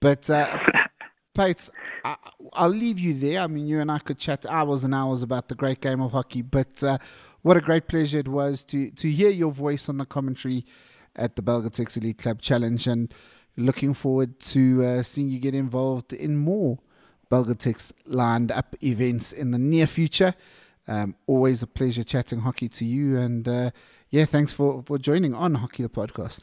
But 0.00 0.28
uh, 0.28 0.58
Pates, 1.34 1.70
I, 2.04 2.16
will 2.56 2.68
leave 2.68 2.98
you 2.98 3.14
there. 3.14 3.40
I 3.40 3.46
mean, 3.46 3.66
you 3.66 3.80
and 3.80 3.90
I 3.90 3.98
could 3.98 4.18
chat 4.18 4.44
hours 4.46 4.84
and 4.84 4.94
hours 4.94 5.22
about 5.22 5.48
the 5.48 5.54
great 5.54 5.80
game 5.80 6.00
of 6.00 6.12
hockey, 6.12 6.42
but 6.42 6.82
uh, 6.82 6.98
what 7.44 7.58
a 7.58 7.60
great 7.60 7.86
pleasure 7.86 8.18
it 8.18 8.26
was 8.26 8.64
to 8.64 8.90
to 8.92 9.10
hear 9.10 9.30
your 9.30 9.52
voice 9.52 9.88
on 9.88 9.98
the 9.98 10.06
commentary 10.06 10.64
at 11.14 11.36
the 11.36 11.42
Belgotex 11.42 11.96
Elite 11.98 12.16
Club 12.16 12.40
Challenge, 12.40 12.86
and 12.86 13.14
looking 13.56 13.92
forward 13.92 14.40
to 14.40 14.82
uh, 14.82 15.02
seeing 15.02 15.28
you 15.28 15.38
get 15.38 15.54
involved 15.54 16.14
in 16.14 16.38
more 16.38 16.78
Belgotex 17.30 17.92
lined 18.06 18.50
up 18.50 18.74
events 18.82 19.30
in 19.30 19.50
the 19.50 19.58
near 19.58 19.86
future. 19.86 20.34
Um, 20.88 21.16
always 21.26 21.62
a 21.62 21.66
pleasure 21.66 22.02
chatting 22.02 22.40
hockey 22.40 22.68
to 22.70 22.84
you, 22.86 23.18
and 23.18 23.46
uh, 23.46 23.70
yeah, 24.08 24.24
thanks 24.24 24.54
for 24.54 24.82
for 24.82 24.96
joining 24.98 25.34
on 25.34 25.56
Hockey 25.56 25.82
the 25.82 25.90
Podcast. 25.90 26.40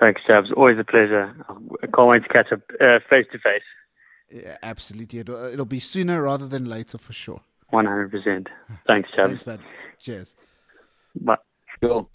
Thanks, 0.00 0.20
Jabs. 0.26 0.48
Always 0.56 0.78
a 0.80 0.84
pleasure. 0.84 1.32
I 1.82 1.86
can't 1.86 2.08
wait 2.08 2.24
to 2.24 2.28
catch 2.28 2.50
up 2.52 2.60
face 3.08 3.26
to 3.30 3.38
face. 3.38 3.62
Yeah, 4.30 4.56
absolutely. 4.64 5.20
It'll, 5.20 5.44
it'll 5.44 5.64
be 5.64 5.80
sooner 5.80 6.22
rather 6.22 6.46
than 6.46 6.64
later 6.64 6.98
for 6.98 7.12
sure. 7.12 7.40
100%. 7.72 8.46
Thanks, 8.86 9.10
Chad. 9.14 9.26
Thanks, 9.26 9.46
man. 9.46 9.58
Cheers. 9.98 10.34
Bye. 11.20 11.36
Cool. 11.80 12.10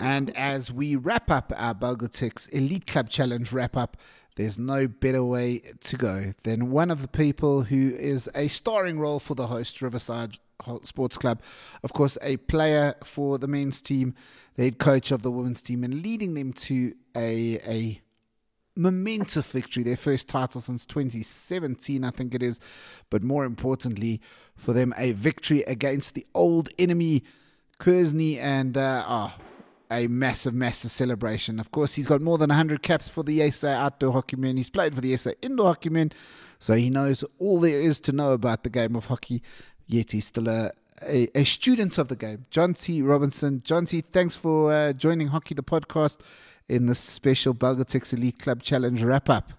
And 0.00 0.36
as 0.36 0.72
we 0.72 0.96
wrap 0.96 1.30
up 1.30 1.52
our 1.56 1.74
Belgotex 1.74 2.48
Elite 2.52 2.86
Club 2.86 3.08
Challenge 3.08 3.52
wrap 3.52 3.76
up, 3.76 3.96
there's 4.36 4.58
no 4.58 4.88
better 4.88 5.22
way 5.22 5.62
to 5.84 5.96
go 5.96 6.32
than 6.42 6.70
one 6.70 6.90
of 6.90 7.02
the 7.02 7.08
people 7.08 7.64
who 7.64 7.94
is 7.94 8.30
a 8.34 8.48
starring 8.48 8.98
role 8.98 9.18
for 9.18 9.34
the 9.34 9.48
host, 9.48 9.82
Riverside 9.82 10.36
Sports 10.84 11.18
Club. 11.18 11.42
Of 11.82 11.92
course, 11.92 12.16
a 12.22 12.38
player 12.38 12.94
for 13.04 13.36
the 13.36 13.46
men's 13.46 13.82
team, 13.82 14.14
the 14.54 14.64
head 14.64 14.78
coach 14.78 15.10
of 15.10 15.22
the 15.22 15.30
women's 15.30 15.60
team, 15.60 15.84
and 15.84 16.02
leading 16.02 16.34
them 16.34 16.52
to 16.54 16.94
a 17.14 17.58
a 17.66 18.00
momentous 18.76 19.50
victory, 19.50 19.82
their 19.82 19.96
first 19.96 20.28
title 20.28 20.60
since 20.60 20.86
2017, 20.86 22.04
I 22.04 22.10
think 22.10 22.34
it 22.34 22.42
is. 22.42 22.60
But 23.10 23.22
more 23.22 23.44
importantly, 23.44 24.20
for 24.54 24.72
them, 24.72 24.94
a 24.96 25.12
victory 25.12 25.62
against 25.62 26.14
the 26.14 26.26
old 26.34 26.68
enemy, 26.78 27.22
Kearsney, 27.78 28.38
and 28.38 28.76
uh, 28.76 29.04
oh, 29.06 29.34
a 29.90 30.06
massive, 30.06 30.54
massive 30.54 30.90
celebration. 30.90 31.60
Of 31.60 31.70
course, 31.70 31.94
he's 31.94 32.06
got 32.06 32.22
more 32.22 32.38
than 32.38 32.48
100 32.48 32.82
caps 32.82 33.08
for 33.08 33.22
the 33.22 33.50
SA 33.50 33.68
outdoor 33.68 34.12
hockey 34.12 34.36
men. 34.36 34.56
He's 34.56 34.70
played 34.70 34.94
for 34.94 35.00
the 35.00 35.16
SA 35.16 35.32
indoor 35.42 35.68
hockey 35.68 35.90
men, 35.90 36.12
so 36.58 36.74
he 36.74 36.90
knows 36.90 37.24
all 37.38 37.60
there 37.60 37.80
is 37.80 38.00
to 38.02 38.12
know 38.12 38.32
about 38.32 38.62
the 38.62 38.70
game 38.70 38.96
of 38.96 39.06
hockey. 39.06 39.42
Yet 39.86 40.12
he's 40.12 40.26
still 40.26 40.48
a 40.48 40.70
a, 41.04 41.28
a 41.34 41.44
student 41.44 41.98
of 41.98 42.08
the 42.08 42.16
game. 42.16 42.46
Jonty 42.50 43.06
Robinson. 43.06 43.60
Jonty, 43.60 44.04
thanks 44.12 44.36
for 44.36 44.72
uh, 44.72 44.92
joining 44.92 45.28
Hockey 45.28 45.54
the 45.54 45.62
Podcast 45.62 46.18
in 46.68 46.86
this 46.86 46.98
special 46.98 47.54
Belgotex 47.54 48.12
Elite 48.12 48.38
Club 48.38 48.62
Challenge 48.62 49.02
wrap 49.02 49.28
up. 49.28 49.52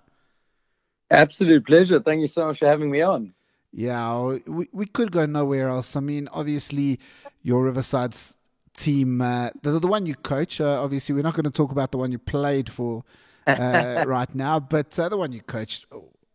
Absolute 1.12 1.66
pleasure. 1.66 2.00
Thank 2.00 2.22
you 2.22 2.28
so 2.28 2.48
much 2.48 2.60
for 2.60 2.68
having 2.68 2.90
me 2.90 3.02
on. 3.02 3.34
Yeah, 3.72 4.38
we, 4.46 4.70
we 4.72 4.86
could 4.86 5.12
go 5.12 5.26
nowhere 5.26 5.70
else. 5.70 5.96
I 5.96 6.00
mean, 6.00 6.30
obviously, 6.32 7.00
your 7.42 7.64
Riverside's 7.64 8.38
team, 8.74 9.22
uh, 9.22 9.50
the, 9.62 9.80
the 9.80 9.88
one 9.88 10.06
you 10.06 10.16
coach, 10.16 10.62
uh, 10.62 10.82
obviously, 10.82 11.16
we're 11.16 11.24
not 11.24 11.34
going 11.34 11.46
to 11.46 11.52
talk 11.52 11.72
about 11.72 11.92
the 11.92 11.98
one 11.98 12.12
you 12.12 12.20
played 12.20 12.70
for 12.72 13.04
uh, 13.48 14.04
right 14.08 14.34
now, 14.36 14.60
but 14.60 14.98
uh, 15.00 15.10
the 15.10 15.18
one 15.18 15.34
you 15.34 15.42
coached, 15.42 15.86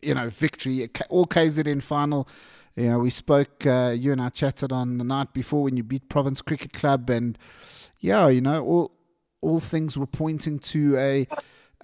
you 0.03 0.15
know, 0.15 0.29
victory, 0.29 0.89
all 1.09 1.27
KZN 1.27 1.83
final. 1.83 2.29
You 2.75 2.91
know, 2.91 2.99
we 3.01 3.11
spoke, 3.11 3.67
uh, 3.67 3.95
you 3.97 4.13
and 4.13 4.21
I 4.21 4.29
chatted 4.29 4.71
on 4.71 4.99
the 4.99 5.05
night 5.05 5.33
before 5.33 5.65
when 5.65 5.77
you 5.77 5.83
beat 5.83 6.09
Province 6.09 6.43
Cricket 6.43 6.73
Club, 6.73 7.11
and 7.11 7.37
yeah, 8.01 8.29
you 8.29 8.41
know, 8.41 8.65
all 8.65 8.93
all 9.41 9.61
things 9.61 9.97
were 9.97 10.07
pointing 10.07 10.59
to 10.59 10.97
a 10.97 11.29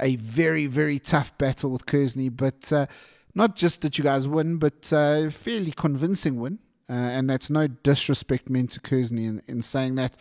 a 0.01 0.17
very 0.17 0.67
very 0.67 0.99
tough 0.99 1.37
battle 1.39 1.71
with 1.71 1.87
Kearsney, 1.87 2.29
but 2.29 2.73
uh, 2.73 2.87
not 3.35 3.57
just 3.57 3.83
that 3.83 3.99
you 3.99 4.05
guys 4.05 4.29
win, 4.29 4.59
but 4.59 4.93
a 4.93 5.27
uh, 5.27 5.31
fairly 5.31 5.73
convincing 5.73 6.41
win, 6.41 6.59
uh, 6.89 6.93
and 6.93 7.29
that's 7.29 7.51
no 7.51 7.67
disrespect 7.67 8.49
meant 8.49 8.73
to 8.73 8.81
Kearsney 8.81 9.27
in, 9.27 9.43
in 9.47 9.63
saying 9.63 9.97
that. 9.97 10.17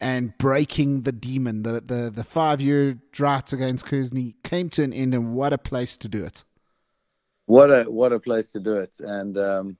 And 0.00 0.36
breaking 0.38 1.02
the 1.02 1.12
demon, 1.12 1.62
the 1.62 1.80
the, 1.80 2.10
the 2.14 2.24
five 2.24 2.60
year 2.60 2.98
drought 3.12 3.52
against 3.52 3.86
Kearsney 3.86 4.34
came 4.42 4.68
to 4.70 4.82
an 4.82 4.92
end, 4.92 5.14
and 5.14 5.34
what 5.34 5.52
a 5.52 5.58
place 5.58 5.96
to 5.98 6.08
do 6.08 6.24
it! 6.24 6.44
What 7.46 7.70
a 7.70 7.84
what 7.84 8.12
a 8.12 8.18
place 8.18 8.52
to 8.52 8.60
do 8.60 8.76
it, 8.76 8.96
and 8.98 9.38
um, 9.38 9.76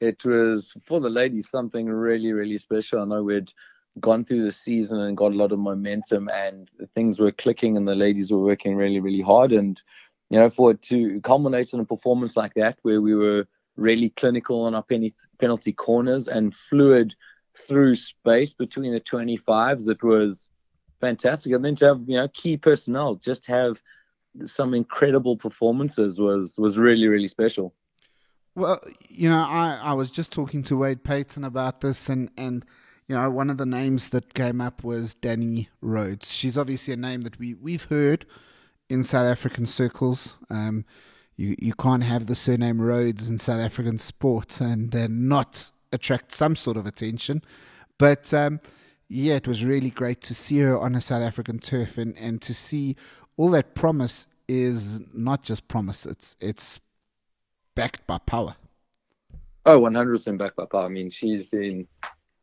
it 0.00 0.24
was 0.24 0.76
for 0.84 1.00
the 1.00 1.08
ladies 1.08 1.48
something 1.48 1.86
really 1.88 2.32
really 2.32 2.58
special. 2.58 3.00
I 3.00 3.04
know 3.04 3.22
we'd 3.22 3.52
gone 4.00 4.24
through 4.24 4.44
the 4.44 4.52
season 4.52 5.00
and 5.00 5.16
got 5.16 5.32
a 5.32 5.36
lot 5.36 5.52
of 5.52 5.58
momentum 5.58 6.28
and 6.30 6.70
things 6.94 7.18
were 7.18 7.32
clicking 7.32 7.76
and 7.76 7.86
the 7.86 7.94
ladies 7.94 8.30
were 8.30 8.42
working 8.42 8.74
really, 8.74 9.00
really 9.00 9.20
hard. 9.20 9.52
And, 9.52 9.80
you 10.30 10.38
know, 10.38 10.50
for 10.50 10.70
it 10.70 10.82
to 10.82 11.20
culminate 11.20 11.72
in 11.72 11.80
a 11.80 11.84
performance 11.84 12.36
like 12.36 12.54
that 12.54 12.78
where 12.82 13.00
we 13.00 13.14
were 13.14 13.46
really 13.76 14.10
clinical 14.10 14.62
on 14.62 14.74
our 14.74 14.84
penalty 15.38 15.72
corners 15.72 16.28
and 16.28 16.54
fluid 16.54 17.14
through 17.54 17.94
space 17.94 18.54
between 18.54 18.92
the 18.92 19.00
25s, 19.00 19.88
it 19.88 20.02
was 20.02 20.50
fantastic. 21.00 21.52
And 21.52 21.64
then 21.64 21.74
to 21.76 21.86
have, 21.86 22.00
you 22.06 22.16
know, 22.16 22.28
key 22.28 22.56
personnel 22.56 23.16
just 23.16 23.46
have 23.46 23.78
some 24.44 24.72
incredible 24.72 25.36
performances 25.36 26.18
was, 26.18 26.54
was 26.56 26.78
really, 26.78 27.06
really 27.08 27.28
special. 27.28 27.74
Well, 28.54 28.80
you 29.08 29.28
know, 29.28 29.44
I, 29.46 29.78
I 29.82 29.92
was 29.92 30.10
just 30.10 30.32
talking 30.32 30.62
to 30.64 30.78
Wade 30.78 31.04
Paton 31.04 31.44
about 31.44 31.82
this 31.82 32.08
and, 32.08 32.30
and– 32.38 32.64
you 33.08 33.16
know, 33.16 33.30
one 33.30 33.50
of 33.50 33.58
the 33.58 33.66
names 33.66 34.10
that 34.10 34.34
came 34.34 34.60
up 34.60 34.84
was 34.84 35.14
Danny 35.14 35.68
Rhodes. 35.80 36.32
She's 36.32 36.56
obviously 36.56 36.94
a 36.94 36.96
name 36.96 37.22
that 37.22 37.38
we 37.38 37.54
we've 37.54 37.84
heard 37.84 38.24
in 38.88 39.02
South 39.02 39.26
African 39.26 39.66
circles. 39.66 40.34
Um, 40.48 40.84
you 41.36 41.56
you 41.58 41.74
can't 41.74 42.04
have 42.04 42.26
the 42.26 42.34
surname 42.34 42.80
Rhodes 42.80 43.28
in 43.28 43.38
South 43.38 43.60
African 43.60 43.98
sport 43.98 44.60
and 44.60 44.94
uh, 44.94 45.08
not 45.10 45.70
attract 45.92 46.32
some 46.32 46.56
sort 46.56 46.76
of 46.76 46.86
attention. 46.86 47.42
But 47.98 48.32
um, 48.32 48.60
yeah, 49.08 49.34
it 49.34 49.46
was 49.48 49.64
really 49.64 49.90
great 49.90 50.20
to 50.22 50.34
see 50.34 50.60
her 50.60 50.78
on 50.78 50.94
a 50.94 51.00
South 51.00 51.22
African 51.22 51.58
turf 51.58 51.98
and, 51.98 52.16
and 52.16 52.40
to 52.42 52.54
see 52.54 52.96
all 53.36 53.50
that 53.50 53.74
promise 53.74 54.26
is 54.48 55.00
not 55.14 55.42
just 55.42 55.68
promise. 55.68 56.06
It's 56.06 56.36
it's 56.40 56.80
backed 57.74 58.06
by 58.06 58.18
power. 58.18 58.56
Oh, 59.64 59.80
100% 59.80 60.38
backed 60.38 60.56
by 60.56 60.64
power. 60.64 60.86
I 60.86 60.88
mean, 60.88 61.08
she's 61.08 61.46
been 61.46 61.86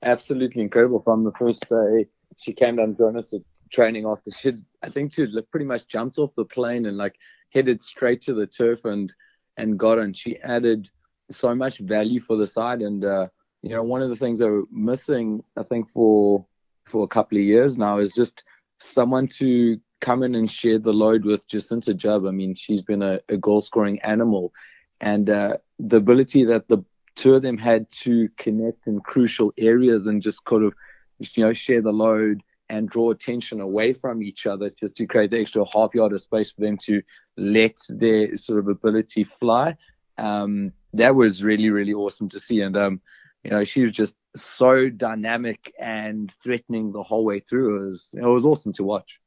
absolutely 0.04 0.62
incredible 0.62 1.02
from 1.02 1.24
the 1.24 1.32
first 1.34 1.68
day 1.70 2.08
she 2.38 2.54
came 2.54 2.76
down 2.78 2.92
to 2.92 2.98
join 2.98 3.18
us 3.18 3.34
at 3.34 3.42
training 3.72 4.06
after 4.06 4.32
she 4.32 4.54
I 4.82 4.90
think 4.90 5.14
she 5.14 5.26
pretty 5.52 5.66
much 5.66 5.88
jumped 5.88 6.18
off 6.18 6.32
the 6.36 6.46
plane 6.46 6.86
and 6.86 6.98
like 6.98 7.16
headed 7.52 7.82
straight 7.82 8.22
to 8.24 8.34
the 8.34 8.48
turf 8.48 8.86
and 8.86 9.12
and 9.58 9.78
got 9.78 10.00
on. 10.00 10.14
She 10.14 10.38
added 10.40 10.90
so 11.30 11.54
much 11.54 11.80
value 11.80 12.22
for 12.22 12.38
the 12.38 12.48
side 12.48 12.82
and 12.82 13.04
uh, 13.04 13.28
you 13.62 13.72
know 13.72 13.84
one 13.84 14.02
of 14.02 14.10
the 14.10 14.16
things 14.16 14.40
that 14.40 14.48
we're 14.48 14.64
missing 14.72 15.44
I 15.58 15.64
think 15.64 15.90
for 15.92 16.46
for 16.88 17.04
a 17.04 17.08
couple 17.08 17.38
of 17.38 17.44
years 17.44 17.78
now 17.78 18.00
is 18.00 18.14
just 18.14 18.44
someone 18.80 19.28
to 19.40 19.80
come 20.02 20.24
in 20.24 20.34
and 20.34 20.50
share 20.50 20.80
the 20.80 20.94
load 20.94 21.26
with 21.26 21.46
Jacinta 21.48 21.94
Jubb. 21.94 22.26
I 22.26 22.32
mean 22.32 22.54
she's 22.54 22.82
been 22.82 23.04
a, 23.04 23.20
a 23.30 23.38
goal 23.38 23.62
scoring 23.62 24.00
animal 24.02 24.54
and 25.02 25.30
uh, 25.30 25.58
the 25.78 25.98
ability 25.98 26.46
that 26.46 26.68
the 26.68 26.80
two 27.20 27.36
of 27.36 27.42
them 27.42 27.58
had 27.58 27.86
to 27.92 28.30
connect 28.38 28.88
in 28.88 29.02
crucial 29.02 29.52
areas 29.58 30.08
and 30.08 30.22
just 30.22 30.46
kind 30.46 30.64
of, 30.64 30.74
you 31.20 31.44
know, 31.44 31.52
share 31.52 31.82
the 31.82 31.92
load 31.92 32.42
and 32.70 32.90
draw 32.90 33.12
attention 33.12 33.60
away 33.60 33.92
from 33.92 34.24
each 34.24 34.48
other 34.48 34.70
just 34.70 34.96
to 34.96 35.06
create 35.06 35.30
the 35.30 35.40
extra 35.40 35.66
half 35.68 35.94
yard 35.94 36.14
of 36.14 36.22
space 36.22 36.50
for 36.50 36.62
them 36.62 36.78
to 36.78 37.02
let 37.36 37.78
their 37.90 38.38
sort 38.38 38.60
of 38.60 38.70
ability 38.70 39.26
fly. 39.26 39.76
Um, 40.18 40.72
that 40.94 41.14
was 41.14 41.44
really, 41.44 41.70
really 41.70 41.94
awesome 41.94 42.30
to 42.30 42.40
see. 42.40 42.62
And, 42.62 42.78
um, 42.78 43.02
you 43.44 43.52
know, 43.52 43.66
she 43.66 43.82
was 43.82 43.92
just 43.92 44.16
so 44.34 44.88
dynamic 44.88 45.74
and 45.78 46.32
threatening 46.42 46.94
the 46.94 47.04
whole 47.04 47.26
way 47.26 47.42
through. 47.42 47.84
It 47.84 47.86
was, 47.88 48.10
it 48.14 48.22
was 48.22 48.46
awesome 48.46 48.72
to 48.74 48.84
watch. 48.84 49.20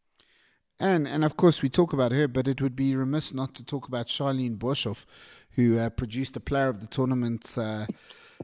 And 0.83 1.07
and 1.07 1.25
of 1.25 1.37
course 1.37 1.63
we 1.63 1.69
talk 1.69 1.93
about 1.93 2.11
her, 2.11 2.27
but 2.27 2.49
it 2.49 2.61
would 2.61 2.75
be 2.75 2.97
remiss 2.97 3.33
not 3.33 3.55
to 3.55 3.65
talk 3.65 3.87
about 3.87 4.09
Charlene 4.09 4.59
Boshoff, 4.59 5.07
who 5.53 5.79
uh, 5.79 5.91
produced 5.91 6.37
a 6.37 6.41
player 6.41 6.69
of 6.69 6.81
the 6.81 6.89
tournament 6.89 7.57
uh, 7.57 7.87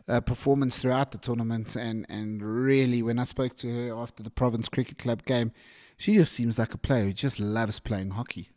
uh, 0.09 0.20
performance 0.20 0.79
throughout 0.79 1.11
the 1.11 1.18
tournament. 1.18 1.74
And, 1.74 2.07
and 2.09 2.40
really, 2.40 3.03
when 3.03 3.18
I 3.18 3.24
spoke 3.24 3.57
to 3.57 3.68
her 3.68 3.94
after 3.96 4.22
the 4.22 4.31
Province 4.31 4.68
Cricket 4.68 4.98
Club 4.98 5.24
game, 5.24 5.51
she 5.96 6.14
just 6.14 6.33
seems 6.33 6.61
like 6.61 6.74
a 6.74 6.79
player 6.79 7.07
who 7.07 7.12
just 7.12 7.40
loves 7.40 7.81
playing 7.81 8.11
hockey. 8.11 8.51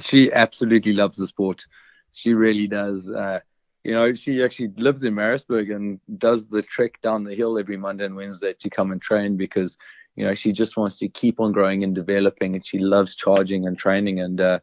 She 0.00 0.32
absolutely 0.32 0.92
loves 0.92 1.18
the 1.18 1.28
sport. 1.28 1.64
She 2.12 2.34
really 2.34 2.66
does. 2.66 3.08
Uh, 3.08 3.40
you 3.84 3.92
know, 3.92 4.12
she 4.12 4.42
actually 4.42 4.72
lives 4.76 5.04
in 5.04 5.14
Maritzburg 5.14 5.70
and 5.70 6.00
does 6.18 6.48
the 6.48 6.62
trek 6.62 7.00
down 7.00 7.22
the 7.22 7.34
hill 7.36 7.58
every 7.58 7.76
Monday 7.76 8.06
and 8.06 8.16
Wednesday 8.16 8.54
to 8.54 8.68
come 8.68 8.90
and 8.90 9.00
train 9.00 9.36
because, 9.36 9.78
you 10.20 10.26
know, 10.26 10.34
she 10.34 10.52
just 10.52 10.76
wants 10.76 10.98
to 10.98 11.08
keep 11.08 11.40
on 11.40 11.52
growing 11.52 11.84
and 11.84 11.94
developing 11.94 12.54
and 12.54 12.64
she 12.64 12.78
loves 12.78 13.16
charging 13.16 13.66
and 13.66 13.78
training. 13.78 14.20
And, 14.20 14.40
uh, 14.40 14.58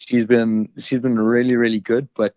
she's 0.00 0.24
been 0.24 0.68
she's 0.78 1.00
been 1.00 1.18
really 1.18 1.56
really 1.56 1.78
good 1.78 2.08
but 2.16 2.34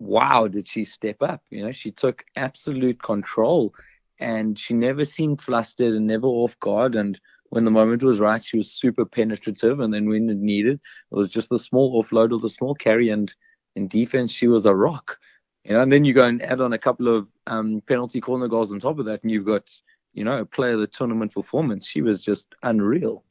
wow 0.00 0.46
did 0.48 0.66
she 0.66 0.84
step 0.84 1.22
up 1.22 1.42
you 1.48 1.64
know 1.64 1.70
she 1.70 1.90
took 1.90 2.24
absolute 2.36 3.00
control 3.02 3.72
and 4.20 4.58
she 4.58 4.74
never 4.74 5.04
seemed 5.04 5.40
flustered 5.40 5.94
and 5.94 6.06
never 6.06 6.26
off 6.26 6.58
guard 6.60 6.96
and 6.96 7.20
when 7.50 7.64
the 7.64 7.70
moment 7.70 8.02
was 8.02 8.18
right 8.18 8.44
she 8.44 8.58
was 8.58 8.72
super 8.72 9.04
penetrative 9.04 9.80
and 9.80 9.94
then 9.94 10.08
when 10.08 10.28
it 10.28 10.38
needed 10.38 10.80
it 11.10 11.14
was 11.14 11.30
just 11.30 11.48
the 11.48 11.58
small 11.58 12.02
offload 12.02 12.32
or 12.32 12.40
the 12.40 12.48
small 12.48 12.74
carry 12.74 13.08
and 13.10 13.34
in 13.76 13.86
defense 13.88 14.32
she 14.32 14.48
was 14.48 14.66
a 14.66 14.74
rock 14.74 15.18
you 15.64 15.72
know 15.72 15.80
and 15.80 15.92
then 15.92 16.04
you 16.04 16.12
go 16.12 16.24
and 16.24 16.42
add 16.42 16.60
on 16.60 16.72
a 16.72 16.78
couple 16.78 17.16
of 17.16 17.28
um, 17.46 17.80
penalty 17.86 18.20
corner 18.20 18.48
goals 18.48 18.72
on 18.72 18.80
top 18.80 18.98
of 18.98 19.06
that 19.06 19.22
and 19.22 19.30
you've 19.30 19.46
got 19.46 19.70
you 20.12 20.24
know 20.24 20.38
a 20.38 20.44
player 20.44 20.72
of 20.72 20.80
the 20.80 20.86
tournament 20.86 21.32
performance 21.32 21.86
she 21.86 22.02
was 22.02 22.22
just 22.22 22.54
unreal 22.62 23.24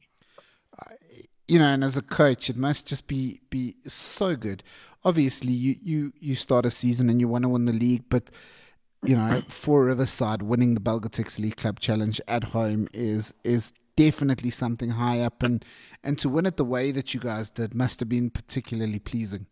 you 1.48 1.58
know, 1.58 1.64
and 1.64 1.82
as 1.82 1.96
a 1.96 2.02
coach, 2.02 2.50
it 2.50 2.56
must 2.56 2.86
just 2.86 3.06
be 3.06 3.40
be 3.48 3.76
so 3.86 4.36
good. 4.36 4.62
Obviously, 5.02 5.52
you 5.52 5.76
you 5.82 6.12
you 6.20 6.34
start 6.34 6.66
a 6.66 6.70
season 6.70 7.08
and 7.08 7.20
you 7.20 7.26
want 7.26 7.42
to 7.42 7.48
win 7.48 7.64
the 7.64 7.72
league, 7.72 8.04
but 8.10 8.30
you 9.02 9.16
know, 9.16 9.42
for 9.48 9.86
Riverside, 9.86 10.42
winning 10.42 10.74
the 10.74 10.80
Belgotex 10.80 11.38
League 11.38 11.56
Club 11.56 11.80
Challenge 11.80 12.20
at 12.28 12.44
home 12.44 12.86
is 12.92 13.32
is 13.42 13.72
definitely 13.96 14.50
something 14.50 14.90
high 14.90 15.20
up, 15.20 15.42
and 15.42 15.64
and 16.04 16.18
to 16.18 16.28
win 16.28 16.44
it 16.44 16.58
the 16.58 16.64
way 16.64 16.92
that 16.92 17.14
you 17.14 17.20
guys 17.20 17.50
did 17.50 17.74
must 17.74 17.98
have 18.00 18.10
been 18.10 18.28
particularly 18.28 18.98
pleasing. 18.98 19.46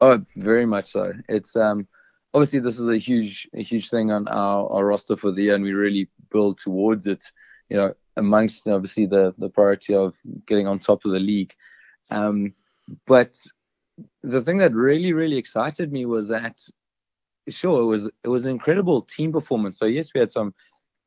Oh, 0.00 0.24
very 0.34 0.66
much 0.66 0.90
so. 0.90 1.12
It's 1.28 1.54
um 1.54 1.86
obviously 2.34 2.60
this 2.60 2.78
is 2.78 2.88
a 2.88 2.98
huge 2.98 3.48
a 3.54 3.62
huge 3.62 3.90
thing 3.90 4.10
on 4.10 4.28
our, 4.28 4.68
our 4.70 4.86
roster 4.86 5.16
for 5.16 5.32
the 5.32 5.42
year, 5.42 5.54
and 5.54 5.64
we 5.64 5.72
really 5.72 6.08
build 6.30 6.58
towards 6.58 7.06
it. 7.06 7.24
You 7.68 7.76
know, 7.76 7.94
amongst 8.16 8.66
obviously 8.68 9.06
the 9.06 9.34
the 9.38 9.48
priority 9.48 9.94
of 9.94 10.14
getting 10.46 10.66
on 10.66 10.78
top 10.78 11.04
of 11.04 11.12
the 11.12 11.20
league. 11.20 11.54
Um, 12.10 12.54
but 13.06 13.38
the 14.22 14.42
thing 14.42 14.58
that 14.58 14.74
really 14.74 15.12
really 15.12 15.36
excited 15.36 15.92
me 15.92 16.06
was 16.06 16.28
that 16.28 16.60
sure, 17.48 17.82
it 17.82 17.86
was 17.86 18.06
it 18.24 18.28
was 18.28 18.44
an 18.44 18.52
incredible 18.52 19.02
team 19.02 19.32
performance. 19.32 19.78
So 19.78 19.86
yes, 19.86 20.12
we 20.14 20.20
had 20.20 20.32
some 20.32 20.54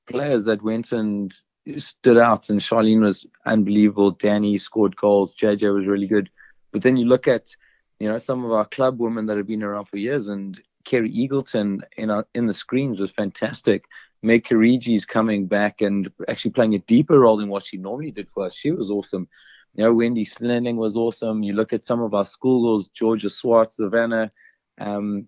players 0.07 0.45
that 0.45 0.61
went 0.61 0.91
and 0.91 1.33
stood 1.77 2.17
out, 2.17 2.49
and 2.49 2.59
Charlene 2.59 3.01
was 3.01 3.25
unbelievable. 3.45 4.11
Danny 4.11 4.57
scored 4.57 4.95
goals. 4.95 5.35
JJ 5.35 5.73
was 5.73 5.87
really 5.87 6.07
good. 6.07 6.29
But 6.71 6.81
then 6.81 6.97
you 6.97 7.05
look 7.05 7.27
at, 7.27 7.55
you 7.99 8.07
know, 8.07 8.17
some 8.17 8.43
of 8.43 8.51
our 8.51 8.65
club 8.65 8.99
women 8.99 9.25
that 9.27 9.37
have 9.37 9.47
been 9.47 9.63
around 9.63 9.85
for 9.85 9.97
years, 9.97 10.27
and 10.27 10.61
Kerry 10.85 11.11
Eagleton 11.11 11.81
in 11.97 12.09
our, 12.09 12.25
in 12.33 12.45
the 12.45 12.53
screens 12.53 12.99
was 12.99 13.11
fantastic. 13.11 13.85
Meg 14.21 14.43
Kariji's 14.45 15.05
coming 15.05 15.47
back 15.47 15.81
and 15.81 16.11
actually 16.27 16.51
playing 16.51 16.73
a 16.75 16.79
deeper 16.79 17.19
role 17.19 17.37
than 17.37 17.49
what 17.49 17.63
she 17.63 17.77
normally 17.77 18.11
did 18.11 18.29
for 18.29 18.45
us. 18.45 18.55
She 18.55 18.71
was 18.71 18.89
awesome. 18.89 19.27
You 19.73 19.83
know, 19.83 19.93
Wendy 19.93 20.25
Slenning 20.25 20.77
was 20.77 20.95
awesome. 20.95 21.43
You 21.43 21.53
look 21.53 21.73
at 21.73 21.83
some 21.83 22.01
of 22.01 22.13
our 22.13 22.23
schoolgirls, 22.23 22.89
Georgia 22.89 23.29
Swartz, 23.29 23.75
Savannah. 23.75 24.31
Um, 24.79 25.27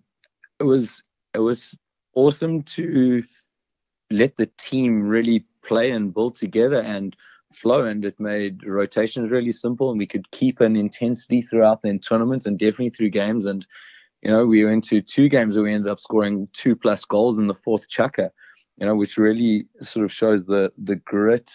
it 0.58 0.64
was 0.64 1.02
it 1.34 1.40
was 1.40 1.78
awesome 2.14 2.62
to 2.62 3.22
let 4.10 4.36
the 4.36 4.50
team 4.58 5.02
really 5.02 5.46
play 5.62 5.90
and 5.90 6.14
build 6.14 6.36
together 6.36 6.80
and 6.80 7.14
flow 7.52 7.84
and 7.84 8.04
it 8.04 8.18
made 8.18 8.64
rotations 8.64 9.30
really 9.30 9.52
simple 9.52 9.90
and 9.90 9.98
we 9.98 10.06
could 10.06 10.30
keep 10.30 10.60
an 10.60 10.76
intensity 10.76 11.42
throughout 11.42 11.82
the 11.82 11.98
tournament 11.98 12.46
and 12.46 12.58
definitely 12.58 12.90
through 12.90 13.10
games 13.10 13.46
and 13.46 13.66
you 14.22 14.30
know 14.30 14.46
we 14.46 14.64
went 14.64 14.84
to 14.84 15.00
two 15.00 15.28
games 15.28 15.56
where 15.56 15.64
we 15.64 15.74
ended 15.74 15.90
up 15.90 16.00
scoring 16.00 16.48
two 16.52 16.74
plus 16.74 17.04
goals 17.04 17.38
in 17.38 17.46
the 17.46 17.54
fourth 17.54 17.88
chucker, 17.88 18.30
you 18.76 18.86
know 18.86 18.94
which 18.94 19.16
really 19.16 19.66
sort 19.80 20.04
of 20.04 20.12
shows 20.12 20.44
the 20.44 20.72
the 20.84 20.96
grit 20.96 21.50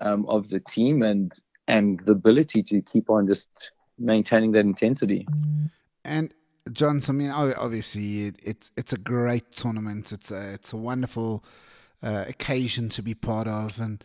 um, 0.00 0.26
of 0.26 0.48
the 0.48 0.60
team 0.60 1.02
and 1.02 1.32
and 1.66 2.00
the 2.06 2.12
ability 2.12 2.62
to 2.62 2.80
keep 2.82 3.10
on 3.10 3.26
just 3.26 3.72
maintaining 3.98 4.52
that 4.52 4.60
intensity 4.60 5.26
and 6.04 6.32
John, 6.72 7.02
I 7.08 7.12
mean, 7.12 7.30
obviously, 7.30 8.26
it, 8.26 8.36
it's 8.42 8.70
it's 8.76 8.92
a 8.92 8.98
great 8.98 9.52
tournament. 9.52 10.12
It's 10.12 10.30
a 10.30 10.52
it's 10.54 10.72
a 10.72 10.76
wonderful 10.76 11.42
uh, 12.02 12.24
occasion 12.28 12.88
to 12.90 13.02
be 13.02 13.14
part 13.14 13.48
of, 13.48 13.80
and 13.80 14.02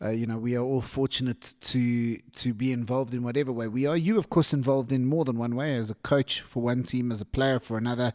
uh, 0.00 0.10
you 0.10 0.26
know 0.26 0.38
we 0.38 0.56
are 0.56 0.62
all 0.62 0.80
fortunate 0.80 1.54
to 1.60 2.16
to 2.16 2.54
be 2.54 2.72
involved 2.72 3.14
in 3.14 3.22
whatever 3.22 3.52
way 3.52 3.68
we 3.68 3.86
are. 3.86 3.96
You, 3.96 4.18
of 4.18 4.30
course, 4.30 4.52
involved 4.52 4.92
in 4.92 5.06
more 5.06 5.24
than 5.24 5.38
one 5.38 5.56
way 5.56 5.74
as 5.76 5.90
a 5.90 5.94
coach 5.94 6.40
for 6.40 6.62
one 6.62 6.82
team, 6.82 7.10
as 7.10 7.20
a 7.20 7.26
player 7.26 7.58
for 7.58 7.76
another. 7.76 8.12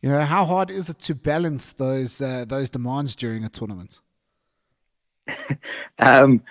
You 0.00 0.10
know, 0.10 0.20
how 0.20 0.44
hard 0.44 0.70
is 0.70 0.88
it 0.88 1.00
to 1.00 1.14
balance 1.14 1.72
those 1.72 2.20
uh, 2.20 2.44
those 2.46 2.70
demands 2.70 3.16
during 3.16 3.44
a 3.44 3.48
tournament? 3.48 4.00
um, 5.98 6.42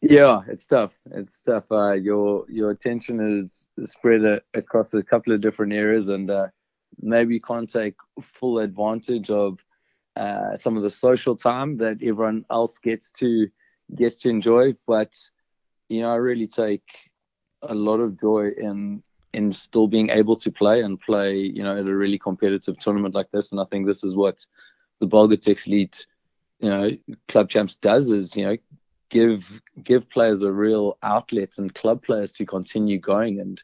yeah, 0.00 0.40
it's 0.48 0.66
tough. 0.66 0.92
It's 1.12 1.40
tough. 1.40 1.64
Uh, 1.70 1.92
your 1.92 2.44
your 2.48 2.70
attention 2.70 3.44
is 3.44 3.68
spread 3.88 4.24
a, 4.24 4.40
across 4.54 4.94
a 4.94 5.02
couple 5.02 5.32
of 5.32 5.40
different 5.40 5.72
areas, 5.72 6.08
and 6.08 6.28
uh, 6.28 6.48
maybe 7.00 7.34
you 7.34 7.40
can't 7.40 7.72
take 7.72 7.94
full 8.20 8.58
advantage 8.58 9.30
of 9.30 9.64
uh, 10.16 10.56
some 10.56 10.76
of 10.76 10.82
the 10.82 10.90
social 10.90 11.36
time 11.36 11.76
that 11.78 12.02
everyone 12.02 12.44
else 12.50 12.78
gets 12.78 13.10
to 13.12 13.48
gets 13.94 14.20
to 14.20 14.28
enjoy. 14.28 14.74
But 14.86 15.12
you 15.88 16.00
know, 16.02 16.12
I 16.12 16.16
really 16.16 16.46
take 16.46 16.84
a 17.62 17.74
lot 17.74 18.00
of 18.00 18.20
joy 18.20 18.50
in 18.56 19.02
in 19.32 19.52
still 19.52 19.86
being 19.86 20.10
able 20.10 20.36
to 20.36 20.50
play 20.50 20.82
and 20.82 21.00
play, 21.00 21.36
you 21.36 21.62
know, 21.62 21.78
at 21.78 21.86
a 21.86 21.96
really 21.96 22.18
competitive 22.18 22.78
tournament 22.78 23.14
like 23.14 23.30
this. 23.30 23.50
And 23.50 23.60
I 23.60 23.64
think 23.70 23.86
this 23.86 24.04
is 24.04 24.14
what 24.14 24.44
the 25.00 25.06
Belgotex 25.06 25.66
Elite, 25.66 26.06
you 26.60 26.68
know, 26.68 26.90
Club 27.28 27.48
Champs 27.48 27.76
does 27.78 28.10
is, 28.10 28.36
you 28.36 28.44
know, 28.44 28.56
give 29.08 29.62
give 29.82 30.08
players 30.10 30.42
a 30.42 30.52
real 30.52 30.98
outlet 31.02 31.58
and 31.58 31.74
club 31.74 32.02
players 32.02 32.32
to 32.32 32.46
continue 32.46 32.98
going 32.98 33.40
and 33.40 33.62